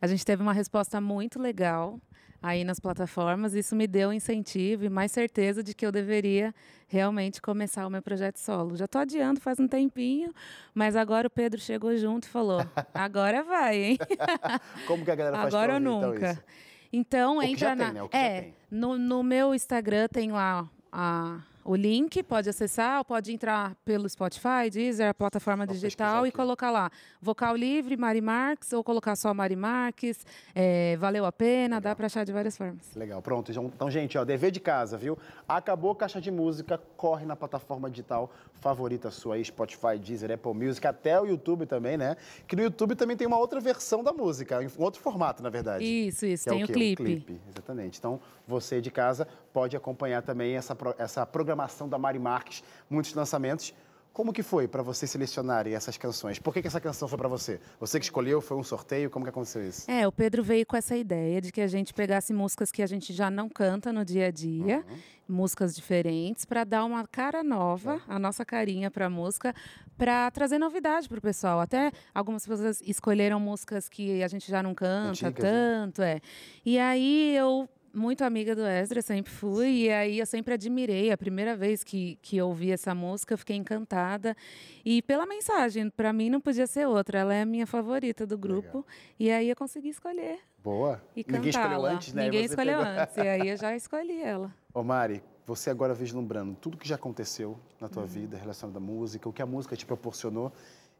A 0.00 0.06
gente 0.06 0.24
teve 0.24 0.40
uma 0.40 0.52
resposta 0.52 1.00
muito 1.00 1.42
legal 1.42 1.98
aí 2.40 2.62
nas 2.62 2.78
plataformas. 2.78 3.54
Isso 3.54 3.74
me 3.74 3.88
deu 3.88 4.12
incentivo 4.12 4.84
e 4.84 4.88
mais 4.88 5.10
certeza 5.10 5.64
de 5.64 5.74
que 5.74 5.84
eu 5.84 5.90
deveria 5.90 6.54
realmente 6.86 7.42
começar 7.42 7.84
o 7.88 7.90
meu 7.90 8.00
projeto 8.00 8.36
solo. 8.36 8.76
Já 8.76 8.84
estou 8.84 9.00
adiando 9.00 9.40
faz 9.40 9.58
um 9.58 9.66
tempinho, 9.66 10.32
mas 10.72 10.94
agora 10.94 11.26
o 11.26 11.30
Pedro 11.30 11.60
chegou 11.60 11.96
junto 11.96 12.26
e 12.26 12.28
falou: 12.28 12.60
agora 12.94 13.42
vai, 13.42 13.82
hein? 13.82 13.98
Como 14.86 15.04
que 15.04 15.10
a 15.10 15.16
galera 15.16 15.38
faz 15.38 15.52
Agora 15.52 15.72
ou 15.72 15.80
então, 15.80 16.12
nunca. 16.12 16.44
Então, 16.92 17.40
que 17.40 17.46
entra 17.46 17.74
na. 17.74 17.92
né? 17.92 18.00
O 18.04 18.08
é, 18.12 18.52
no, 18.70 18.96
no 18.96 19.24
meu 19.24 19.52
Instagram 19.52 20.06
tem 20.06 20.30
lá 20.30 20.70
a, 20.92 21.40
o 21.64 21.74
link, 21.74 22.22
pode 22.22 22.48
acessar, 22.48 22.98
ou 22.98 23.04
pode 23.04 23.32
entrar 23.32 23.74
pelo 23.84 24.08
Spotify, 24.08 24.68
Deezer, 24.70 25.08
a 25.08 25.14
plataforma 25.14 25.64
Vou 25.64 25.74
digital 25.74 26.26
e 26.26 26.32
colocar 26.32 26.70
lá 26.70 26.90
Vocal 27.20 27.56
Livre, 27.56 27.96
Mari 27.96 28.20
Marques, 28.20 28.72
ou 28.72 28.84
colocar 28.84 29.16
só 29.16 29.32
Mari 29.32 29.56
Marques, 29.56 30.26
é, 30.54 30.96
valeu 30.96 31.24
a 31.24 31.32
pena, 31.32 31.80
dá 31.80 31.94
para 31.94 32.06
achar 32.06 32.24
de 32.24 32.32
várias 32.32 32.56
formas. 32.56 32.94
Legal, 32.94 33.22
pronto. 33.22 33.50
Então, 33.50 33.64
Então, 33.74 33.90
gente, 33.90 34.18
ó, 34.18 34.24
dever 34.24 34.50
de 34.50 34.60
casa, 34.60 34.98
viu? 34.98 35.16
Acabou 35.48 35.92
a 35.92 35.96
caixa 35.96 36.20
de 36.20 36.30
música, 36.30 36.78
corre 36.96 37.24
na 37.24 37.34
plataforma 37.34 37.88
digital 37.90 38.30
favorita 38.60 39.10
sua 39.10 39.34
aí, 39.34 39.44
Spotify, 39.44 39.98
Deezer, 39.98 40.30
Apple 40.32 40.54
Music, 40.54 40.86
até 40.86 41.20
o 41.20 41.26
YouTube 41.26 41.66
também, 41.66 41.96
né? 41.96 42.16
Que 42.46 42.56
no 42.56 42.62
YouTube 42.62 42.94
também 42.94 43.16
tem 43.16 43.26
uma 43.26 43.38
outra 43.38 43.60
versão 43.60 44.02
da 44.02 44.12
música, 44.12 44.60
um 44.78 44.82
outro 44.82 45.00
formato, 45.00 45.42
na 45.42 45.50
verdade. 45.50 45.84
Isso, 45.84 46.24
isso, 46.24 46.48
é 46.48 46.52
tem 46.52 46.64
o, 46.64 46.66
quê? 46.66 46.72
clipe. 46.72 47.40
Exatamente. 47.48 47.98
Então, 47.98 48.20
você 48.46 48.80
de 48.80 48.90
casa 48.90 49.28
pode 49.52 49.76
acompanhar 49.76 50.22
também 50.22 50.56
essa, 50.56 50.76
essa 50.98 51.26
programação 51.26 51.88
da 51.88 51.98
Mari 51.98 52.18
Marques, 52.18 52.62
muitos 52.88 53.12
lançamentos. 53.14 53.74
Como 54.14 54.32
que 54.32 54.44
foi 54.44 54.68
para 54.68 54.80
você 54.80 55.08
selecionarem 55.08 55.74
essas 55.74 55.96
canções? 55.96 56.38
Por 56.38 56.54
que, 56.54 56.62
que 56.62 56.68
essa 56.68 56.80
canção 56.80 57.08
foi 57.08 57.18
para 57.18 57.26
você? 57.26 57.60
Você 57.80 57.98
que 57.98 58.04
escolheu? 58.04 58.40
Foi 58.40 58.56
um 58.56 58.62
sorteio? 58.62 59.10
Como 59.10 59.24
que 59.24 59.28
aconteceu 59.28 59.66
isso? 59.66 59.90
É, 59.90 60.06
o 60.06 60.12
Pedro 60.12 60.40
veio 60.40 60.64
com 60.64 60.76
essa 60.76 60.96
ideia 60.96 61.40
de 61.40 61.50
que 61.50 61.60
a 61.60 61.66
gente 61.66 61.92
pegasse 61.92 62.32
músicas 62.32 62.70
que 62.70 62.80
a 62.80 62.86
gente 62.86 63.12
já 63.12 63.28
não 63.28 63.48
canta 63.48 63.92
no 63.92 64.04
dia 64.04 64.28
a 64.28 64.30
dia, 64.30 64.84
Uhum. 64.88 64.96
Músicas 65.28 65.74
diferentes, 65.74 66.44
para 66.44 66.64
dar 66.64 66.84
uma 66.84 67.06
cara 67.06 67.42
nova, 67.42 67.96
É. 68.08 68.14
a 68.14 68.18
nossa 68.18 68.44
carinha 68.44 68.90
para 68.90 69.06
a 69.06 69.10
música, 69.10 69.54
para 69.96 70.30
trazer 70.30 70.58
novidade 70.58 71.08
para 71.08 71.18
o 71.18 71.22
pessoal. 71.22 71.60
Até 71.60 71.92
algumas 72.14 72.46
pessoas 72.46 72.80
escolheram 72.84 73.38
músicas 73.40 73.88
que 73.88 74.22
a 74.22 74.28
gente 74.28 74.50
já 74.50 74.62
não 74.62 74.74
canta 74.74 75.10
Antigas, 75.10 75.32
né? 75.44 75.50
tanto, 75.50 76.02
é. 76.02 76.20
E 76.64 76.78
aí 76.78 77.34
eu 77.36 77.68
muito 77.94 78.22
amiga 78.24 78.54
do 78.54 78.66
Ezra, 78.66 79.00
sempre 79.02 79.30
fui, 79.32 79.84
e 79.84 79.90
aí 79.90 80.18
eu 80.18 80.26
sempre 80.26 80.54
admirei. 80.54 81.10
A 81.12 81.16
primeira 81.16 81.56
vez 81.56 81.82
que, 81.84 82.18
que 82.20 82.40
ouvi 82.42 82.70
essa 82.72 82.94
música, 82.94 83.36
fiquei 83.36 83.56
encantada. 83.56 84.36
E 84.84 85.00
pela 85.02 85.24
mensagem, 85.26 85.88
para 85.90 86.12
mim 86.12 86.28
não 86.30 86.40
podia 86.40 86.66
ser 86.66 86.86
outra. 86.86 87.18
Ela 87.20 87.34
é 87.34 87.42
a 87.42 87.46
minha 87.46 87.66
favorita 87.66 88.26
do 88.26 88.36
grupo. 88.36 88.84
E 89.18 89.30
aí 89.30 89.48
eu 89.48 89.56
consegui 89.56 89.88
escolher 89.90 90.38
Boa. 90.62 91.02
e 91.16 91.24
Ninguém 91.28 91.50
escolheu 91.50 91.84
antes, 91.86 92.12
né? 92.12 92.24
Ninguém 92.24 92.44
escolheu 92.44 92.78
pegou. 92.78 92.92
antes. 93.02 93.16
E 93.16 93.20
aí 93.20 93.48
eu 93.48 93.56
já 93.56 93.76
escolhi 93.76 94.20
ela. 94.22 94.52
Ô 94.74 94.82
Mari, 94.82 95.22
você 95.46 95.70
agora 95.70 95.94
vislumbrando 95.94 96.54
tudo 96.56 96.76
que 96.76 96.88
já 96.88 96.94
aconteceu 96.96 97.58
na 97.80 97.86
Uhum. 97.86 97.92
tua 97.92 98.06
vida 98.06 98.36
relacionado 98.36 98.76
à 98.76 98.80
música, 98.80 99.28
o 99.28 99.32
que 99.32 99.40
a 99.42 99.46
música 99.46 99.76
te 99.76 99.84
proporcionou, 99.86 100.52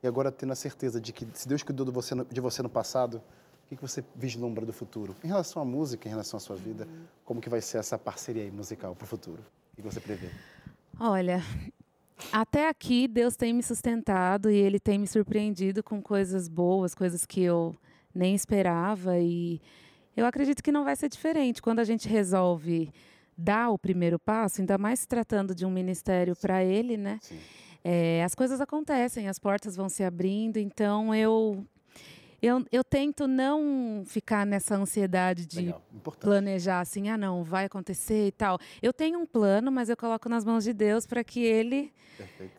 e 0.02 0.06
agora 0.06 0.30
tendo 0.30 0.52
a 0.52 0.56
certeza 0.56 1.00
de 1.00 1.12
que 1.12 1.26
se 1.32 1.48
Deus 1.48 1.62
cuidou 1.62 1.86
de 1.86 1.90
você 1.92 2.14
no, 2.14 2.24
de 2.26 2.40
você 2.40 2.62
no 2.62 2.68
passado, 2.68 3.22
o 3.70 3.76
que, 3.76 3.80
você 3.80 4.04
vislumbra 4.14 4.64
do 4.64 4.72
futuro? 4.72 5.14
Em 5.24 5.28
relação 5.28 5.60
à 5.60 5.64
música, 5.64 6.08
em 6.08 6.10
relação 6.10 6.36
à 6.36 6.40
sua 6.40 6.56
vida, 6.56 6.86
como 7.24 7.40
que 7.40 7.48
vai 7.48 7.60
ser 7.60 7.78
essa 7.78 7.98
parceria 7.98 8.42
aí 8.42 8.50
musical 8.50 8.94
para 8.94 9.04
o 9.04 9.08
futuro? 9.08 9.42
O 9.72 9.76
que 9.76 9.82
você 9.82 10.00
prevê? 10.00 10.28
Olha, 10.98 11.42
até 12.32 12.68
aqui 12.68 13.08
Deus 13.08 13.36
tem 13.36 13.52
me 13.52 13.62
sustentado 13.62 14.50
e 14.50 14.56
Ele 14.56 14.78
tem 14.78 14.98
me 14.98 15.06
surpreendido 15.06 15.82
com 15.82 16.00
coisas 16.00 16.48
boas, 16.48 16.94
coisas 16.94 17.26
que 17.26 17.42
eu 17.42 17.74
nem 18.14 18.34
esperava. 18.34 19.18
E 19.18 19.60
eu 20.16 20.26
acredito 20.26 20.62
que 20.62 20.70
não 20.70 20.84
vai 20.84 20.94
ser 20.94 21.08
diferente. 21.08 21.60
Quando 21.60 21.80
a 21.80 21.84
gente 21.84 22.08
resolve 22.08 22.92
dar 23.36 23.70
o 23.70 23.78
primeiro 23.78 24.18
passo, 24.18 24.60
ainda 24.60 24.78
mais 24.78 25.00
se 25.00 25.08
tratando 25.08 25.54
de 25.54 25.66
um 25.66 25.70
ministério 25.70 26.36
para 26.36 26.62
Ele, 26.62 26.96
né? 26.96 27.18
Sim. 27.20 27.38
É, 27.82 28.24
as 28.24 28.34
coisas 28.34 28.60
acontecem, 28.62 29.28
as 29.28 29.38
portas 29.38 29.76
vão 29.76 29.90
se 29.90 30.02
abrindo, 30.02 30.56
então 30.56 31.14
eu, 31.14 31.66
eu, 32.44 32.64
eu 32.70 32.84
tento 32.84 33.26
não 33.26 34.02
ficar 34.04 34.44
nessa 34.44 34.76
ansiedade 34.76 35.46
de 35.46 35.74
planejar 36.20 36.80
assim, 36.80 37.08
ah 37.08 37.16
não, 37.16 37.42
vai 37.42 37.64
acontecer 37.64 38.26
e 38.26 38.32
tal. 38.32 38.58
Eu 38.82 38.92
tenho 38.92 39.18
um 39.18 39.26
plano, 39.26 39.72
mas 39.72 39.88
eu 39.88 39.96
coloco 39.96 40.28
nas 40.28 40.44
mãos 40.44 40.64
de 40.64 40.72
Deus 40.72 41.06
para 41.06 41.24
que 41.24 41.42
ele, 41.42 41.92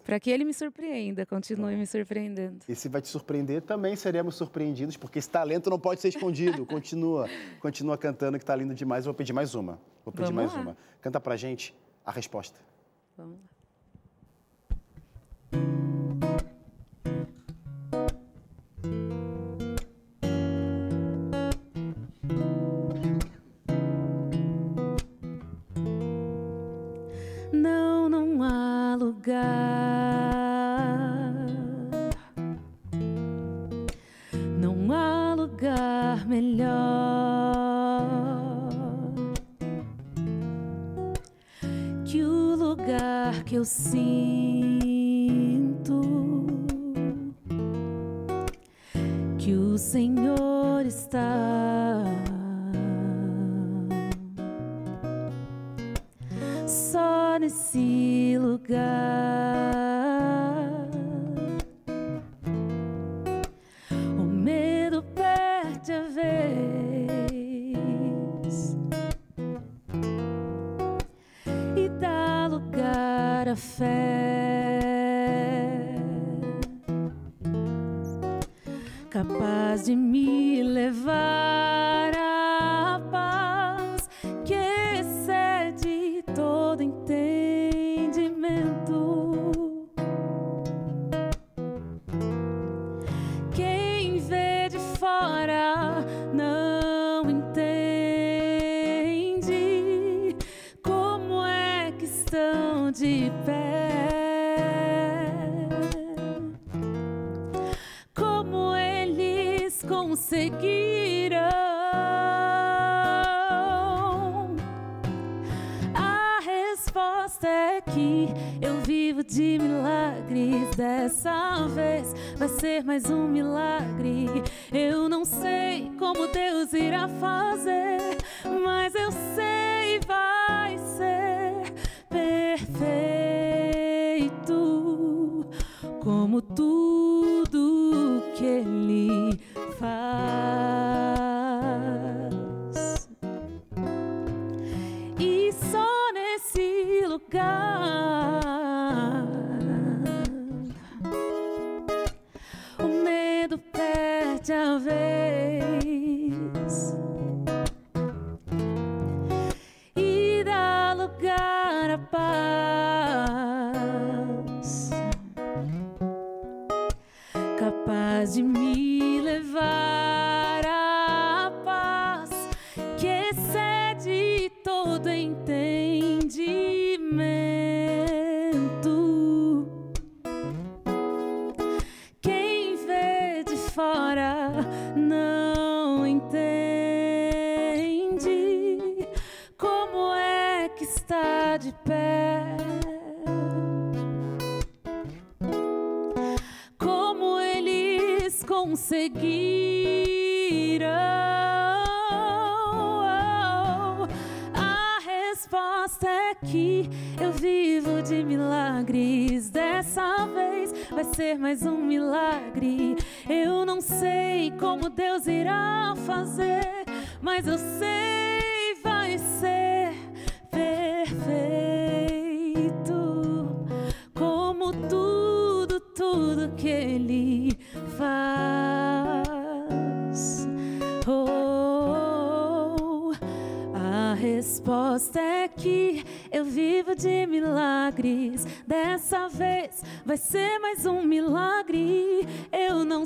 para 0.04 0.20
que 0.20 0.32
ele 0.32 0.44
me 0.44 0.54
surpreenda, 0.54 1.26
continue 1.26 1.76
me 1.76 1.86
surpreendendo. 1.86 2.66
E 2.68 2.74
se 2.76 2.90
vai 2.90 3.02
te 3.02 3.08
surpreender, 3.08 3.62
também 3.62 3.96
seremos 3.96 4.36
surpreendidos, 4.36 4.98
porque 4.98 5.20
esse 5.20 5.30
talento 5.30 5.70
não 5.70 5.80
pode 5.80 6.02
ser 6.02 6.10
escondido. 6.10 6.66
Continua, 6.76 7.30
continua 7.60 7.98
cantando, 7.98 8.38
que 8.40 8.46
tá 8.46 8.56
lindo 8.56 8.74
demais. 8.74 9.06
Eu 9.06 9.12
vou 9.12 9.18
pedir 9.18 9.34
mais 9.34 9.56
uma. 9.56 9.80
Vou 10.04 10.12
pedir 10.12 10.34
Vamos 10.34 10.52
mais 10.52 10.54
lá. 10.54 10.62
uma. 10.62 10.78
Canta 11.02 11.20
pra 11.20 11.38
gente 11.38 11.74
a 12.04 12.12
resposta. 12.12 12.60
Vamos 13.18 13.34
lá. 13.40 13.55
Lugar. 29.26 29.66
Não 34.60 34.92
há 34.92 35.34
lugar 35.34 36.28
melhor 36.28 38.06
que 42.06 42.24
o 42.24 42.56
lugar 42.56 43.44
que 43.44 43.56
eu 43.56 43.66
sinto 43.66 44.06
que 49.40 49.54
o 49.54 49.78
Senhor 49.78 50.86
está. 50.86 52.04
Só 56.68 57.38
nesse 57.40 58.35
lugar 58.56 59.75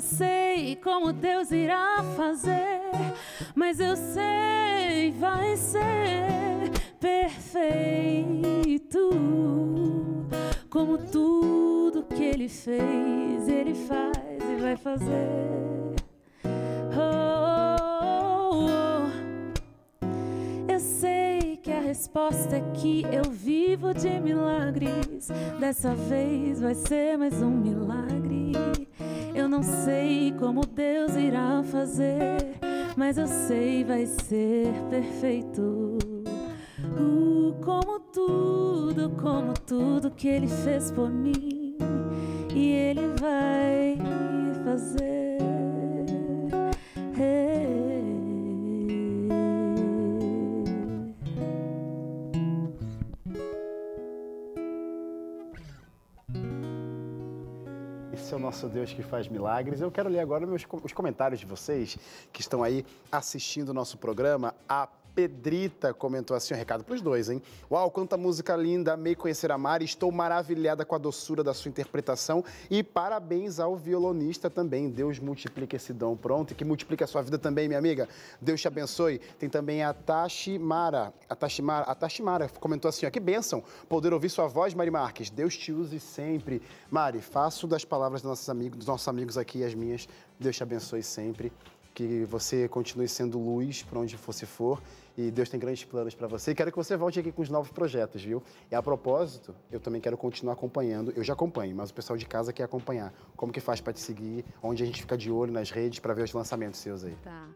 sei 0.00 0.76
como 0.76 1.12
Deus 1.12 1.50
irá 1.50 2.02
fazer, 2.16 2.80
mas 3.54 3.78
eu 3.78 3.94
sei 3.94 5.10
vai 5.18 5.54
ser 5.58 6.70
perfeito. 6.98 9.10
Como 10.70 10.96
tudo 10.96 12.02
que 12.02 12.24
Ele 12.24 12.48
fez, 12.48 13.46
Ele 13.46 13.74
faz 13.74 14.16
e 14.50 14.56
vai 14.62 14.74
fazer. 14.74 15.96
Oh, 16.96 18.54
oh, 18.54 18.68
oh. 18.70 19.10
Eu 20.72 20.80
sei 20.80 21.58
que 21.58 21.70
a 21.70 21.80
resposta 21.80 22.56
é 22.56 22.62
que 22.72 23.04
eu 23.12 23.30
vivo 23.30 23.92
de 23.92 24.18
milagres. 24.18 25.28
Dessa 25.58 25.94
vez 25.94 26.58
vai 26.58 26.74
ser 26.74 27.18
mais 27.18 27.42
um 27.42 27.50
milagre. 27.50 28.19
Eu 29.40 29.48
não 29.48 29.62
sei 29.62 30.34
como 30.38 30.66
Deus 30.66 31.16
irá 31.16 31.62
fazer, 31.62 32.58
mas 32.94 33.16
eu 33.16 33.26
sei 33.26 33.82
vai 33.82 34.04
ser 34.04 34.70
perfeito. 34.90 35.96
Uh, 37.00 37.54
como 37.64 38.00
tudo, 38.00 39.08
como 39.18 39.54
tudo 39.54 40.10
que 40.10 40.28
Ele 40.28 40.46
fez 40.46 40.92
por 40.92 41.08
mim, 41.08 41.78
e 42.54 42.70
Ele 42.70 43.08
vai 43.18 43.96
fazer. 44.62 45.38
Esse 58.30 58.36
é 58.36 58.38
o 58.38 58.40
nosso 58.40 58.68
Deus 58.68 58.92
que 58.92 59.02
faz 59.02 59.26
milagres. 59.26 59.80
Eu 59.80 59.90
quero 59.90 60.08
ler 60.08 60.20
agora 60.20 60.46
meus, 60.46 60.64
os 60.84 60.92
comentários 60.92 61.40
de 61.40 61.46
vocês 61.46 61.98
que 62.32 62.40
estão 62.40 62.62
aí 62.62 62.86
assistindo 63.10 63.70
o 63.70 63.74
nosso 63.74 63.98
programa. 63.98 64.54
A 64.68 64.88
Pedrita 65.14 65.92
comentou 65.92 66.36
assim, 66.36 66.54
um 66.54 66.56
recado 66.56 66.84
para 66.84 66.94
os 66.94 67.02
dois, 67.02 67.28
hein? 67.28 67.42
Uau, 67.70 67.90
quanta 67.90 68.16
música 68.16 68.56
linda, 68.56 68.94
amei 68.94 69.14
conhecer 69.14 69.50
a 69.50 69.58
Mari, 69.58 69.84
estou 69.84 70.10
maravilhada 70.10 70.84
com 70.84 70.94
a 70.94 70.98
doçura 70.98 71.42
da 71.42 71.52
sua 71.52 71.68
interpretação 71.68 72.44
e 72.70 72.82
parabéns 72.82 73.60
ao 73.60 73.76
violonista 73.76 74.48
também. 74.48 74.88
Deus 74.88 75.18
multiplique 75.18 75.76
esse 75.76 75.92
dom, 75.92 76.16
pronto, 76.16 76.52
e 76.52 76.54
que 76.54 76.64
multiplique 76.64 77.04
a 77.04 77.06
sua 77.06 77.22
vida 77.22 77.38
também, 77.38 77.68
minha 77.68 77.78
amiga. 77.78 78.08
Deus 78.40 78.60
te 78.60 78.68
abençoe. 78.68 79.18
Tem 79.38 79.48
também 79.48 79.82
a 79.82 79.92
Tashimara, 79.92 81.12
a 81.28 81.34
Tashimara, 81.34 81.84
a 81.86 81.94
Tashimara 81.94 82.48
comentou 82.60 82.88
assim, 82.88 83.06
ó, 83.06 83.10
que 83.10 83.20
bênção 83.20 83.62
poder 83.88 84.12
ouvir 84.12 84.28
sua 84.28 84.46
voz, 84.46 84.74
Mari 84.74 84.90
Marques. 84.90 85.30
Deus 85.30 85.56
te 85.56 85.72
use 85.72 85.98
sempre. 86.00 86.62
Mari, 86.90 87.20
faço 87.20 87.66
das 87.66 87.84
palavras 87.84 88.22
dos 88.22 88.28
nossos 88.28 88.48
amigos, 88.48 88.78
dos 88.78 88.86
nossos 88.86 89.08
amigos 89.08 89.36
aqui 89.36 89.64
as 89.64 89.74
minhas. 89.74 90.08
Deus 90.38 90.56
te 90.56 90.62
abençoe 90.62 91.02
sempre 91.02 91.52
que 91.94 92.24
você 92.24 92.68
continue 92.68 93.08
sendo 93.08 93.38
luz 93.38 93.82
por 93.82 93.98
onde 93.98 94.16
você 94.16 94.46
for 94.46 94.80
e 95.20 95.30
Deus 95.30 95.50
tem 95.50 95.60
grandes 95.60 95.84
planos 95.84 96.14
para 96.14 96.26
você. 96.26 96.54
Quero 96.54 96.70
que 96.70 96.76
você 96.76 96.96
volte 96.96 97.20
aqui 97.20 97.30
com 97.30 97.42
os 97.42 97.50
novos 97.50 97.70
projetos, 97.70 98.22
viu? 98.22 98.42
E 98.70 98.74
a 98.74 98.82
propósito, 98.82 99.54
eu 99.70 99.78
também 99.78 100.00
quero 100.00 100.16
continuar 100.16 100.54
acompanhando. 100.54 101.12
Eu 101.14 101.22
já 101.22 101.34
acompanho, 101.34 101.76
mas 101.76 101.90
o 101.90 101.94
pessoal 101.94 102.16
de 102.16 102.24
casa 102.24 102.52
quer 102.52 102.64
acompanhar. 102.64 103.12
Como 103.36 103.52
que 103.52 103.60
faz 103.60 103.80
para 103.80 103.92
te 103.92 104.00
seguir? 104.00 104.44
Onde 104.62 104.82
a 104.82 104.86
gente 104.86 105.02
fica 105.02 105.18
de 105.18 105.30
olho 105.30 105.52
nas 105.52 105.70
redes 105.70 105.98
para 105.98 106.14
ver 106.14 106.24
os 106.24 106.32
lançamentos 106.32 106.80
seus 106.80 107.04
aí? 107.04 107.14
Tá. 107.22 107.48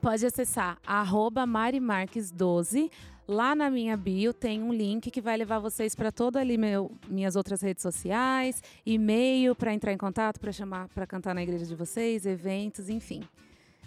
Pode 0.00 0.26
acessar 0.26 0.78
marimarques12. 0.84 2.90
Lá 3.28 3.54
na 3.54 3.70
minha 3.70 3.96
bio 3.96 4.32
tem 4.32 4.62
um 4.62 4.72
link 4.72 5.10
que 5.10 5.20
vai 5.20 5.36
levar 5.36 5.58
vocês 5.58 5.94
para 5.94 6.12
todas 6.12 6.40
ali 6.40 6.56
meu, 6.56 6.92
minhas 7.08 7.34
outras 7.34 7.60
redes 7.60 7.82
sociais, 7.82 8.62
e-mail 8.84 9.54
para 9.54 9.74
entrar 9.74 9.92
em 9.92 9.98
contato, 9.98 10.38
para 10.38 10.52
chamar, 10.52 10.88
para 10.88 11.06
cantar 11.06 11.34
na 11.34 11.42
igreja 11.42 11.66
de 11.66 11.74
vocês, 11.74 12.24
eventos, 12.24 12.88
enfim. 12.88 13.24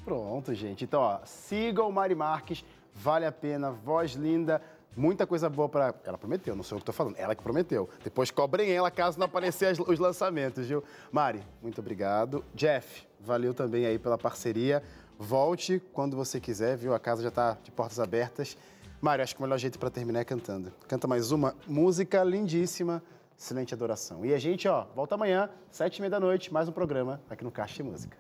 Pronto, 0.04 0.54
gente. 0.54 0.84
Então, 0.84 1.02
ó, 1.02 1.20
sigam 1.24 1.88
o 1.88 1.94
Mari 1.94 2.16
Marques, 2.16 2.66
vale 2.94 3.26
a 3.26 3.32
pena, 3.32 3.72
voz 3.72 4.12
linda, 4.12 4.62
muita 4.96 5.26
coisa 5.26 5.50
boa 5.50 5.70
para. 5.70 5.94
Ela 6.04 6.18
prometeu, 6.18 6.56
não 6.56 6.64
sou 6.64 6.76
eu 6.76 6.80
que 6.80 6.84
estou 6.84 6.94
falando, 6.94 7.16
ela 7.18 7.36
que 7.36 7.44
prometeu. 7.44 7.90
Depois 8.04 8.32
cobrem 8.32 8.72
ela 8.72 8.92
caso 8.92 9.18
não 9.20 9.26
aparecer 9.26 9.80
os 9.80 10.00
lançamentos, 10.00 10.68
viu? 10.68 10.84
Mari, 11.12 11.44
muito 11.62 11.80
obrigado. 11.80 12.44
Jeff, 12.54 13.08
valeu 13.20 13.54
também 13.54 13.86
aí 13.86 13.98
pela 13.98 14.18
parceria. 14.18 14.84
Volte 15.18 15.82
quando 15.94 16.16
você 16.16 16.40
quiser, 16.40 16.78
viu? 16.78 16.94
A 16.94 17.00
casa 17.00 17.22
já 17.22 17.30
está 17.30 17.58
de 17.64 17.72
portas 17.72 18.00
abertas. 18.00 18.58
Mário, 19.02 19.24
acho 19.24 19.34
que 19.34 19.42
o 19.42 19.44
melhor 19.44 19.58
jeito 19.58 19.80
para 19.80 19.90
terminar 19.90 20.20
é 20.20 20.26
cantando. 20.26 20.74
Canta 20.88 21.08
mais 21.08 21.32
uma 21.32 21.56
música 21.66 22.22
lindíssima, 22.24 23.02
excelente 23.38 23.74
adoração. 23.74 24.26
E 24.26 24.34
a 24.34 24.38
gente, 24.38 24.68
ó, 24.68 24.86
volta 24.94 25.16
amanhã, 25.16 25.50
sete 25.72 25.98
e 25.98 26.02
meia 26.02 26.12
da 26.12 26.20
noite, 26.20 26.52
mais 26.54 26.68
um 26.68 26.74
programa 26.74 27.22
aqui 27.30 27.44
no 27.44 27.52
Caixa 27.52 27.76
de 27.76 27.84
Música. 27.84 28.18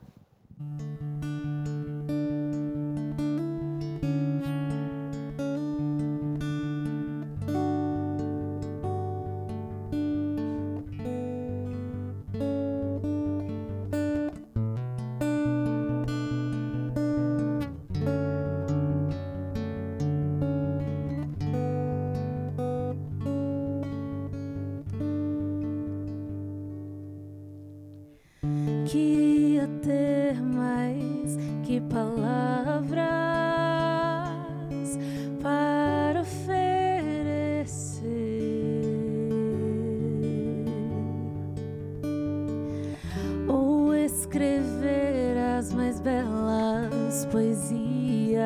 Escrever 44.30 45.36
as 45.58 45.74
mais 45.74 46.00
belas 46.00 47.26
poesias 47.32 48.38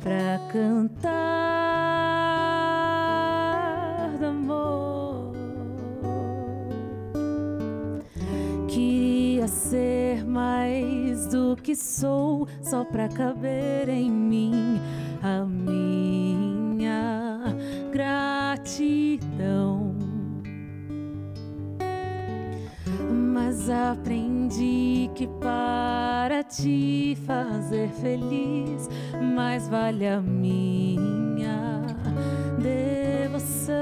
para 0.00 0.38
cantar 0.52 1.10
do 4.20 4.26
amor. 4.26 5.32
Queria 8.68 9.48
ser 9.48 10.24
mais 10.24 11.26
do 11.26 11.56
que 11.56 11.74
sou, 11.74 12.46
só 12.62 12.84
pra 12.84 13.08
caber 13.08 13.88
em 13.88 14.08
mim 14.08 14.80
a 15.20 15.44
minha 15.44 17.02
gratidão. 17.90 19.12
Mas 23.34 23.68
aprendi 23.68 24.31
que 25.14 25.26
para 25.40 26.44
te 26.44 27.16
fazer 27.26 27.88
feliz, 27.88 28.88
mais 29.34 29.66
vale 29.66 30.06
a 30.06 30.20
minha 30.20 31.80
devoção, 32.58 33.72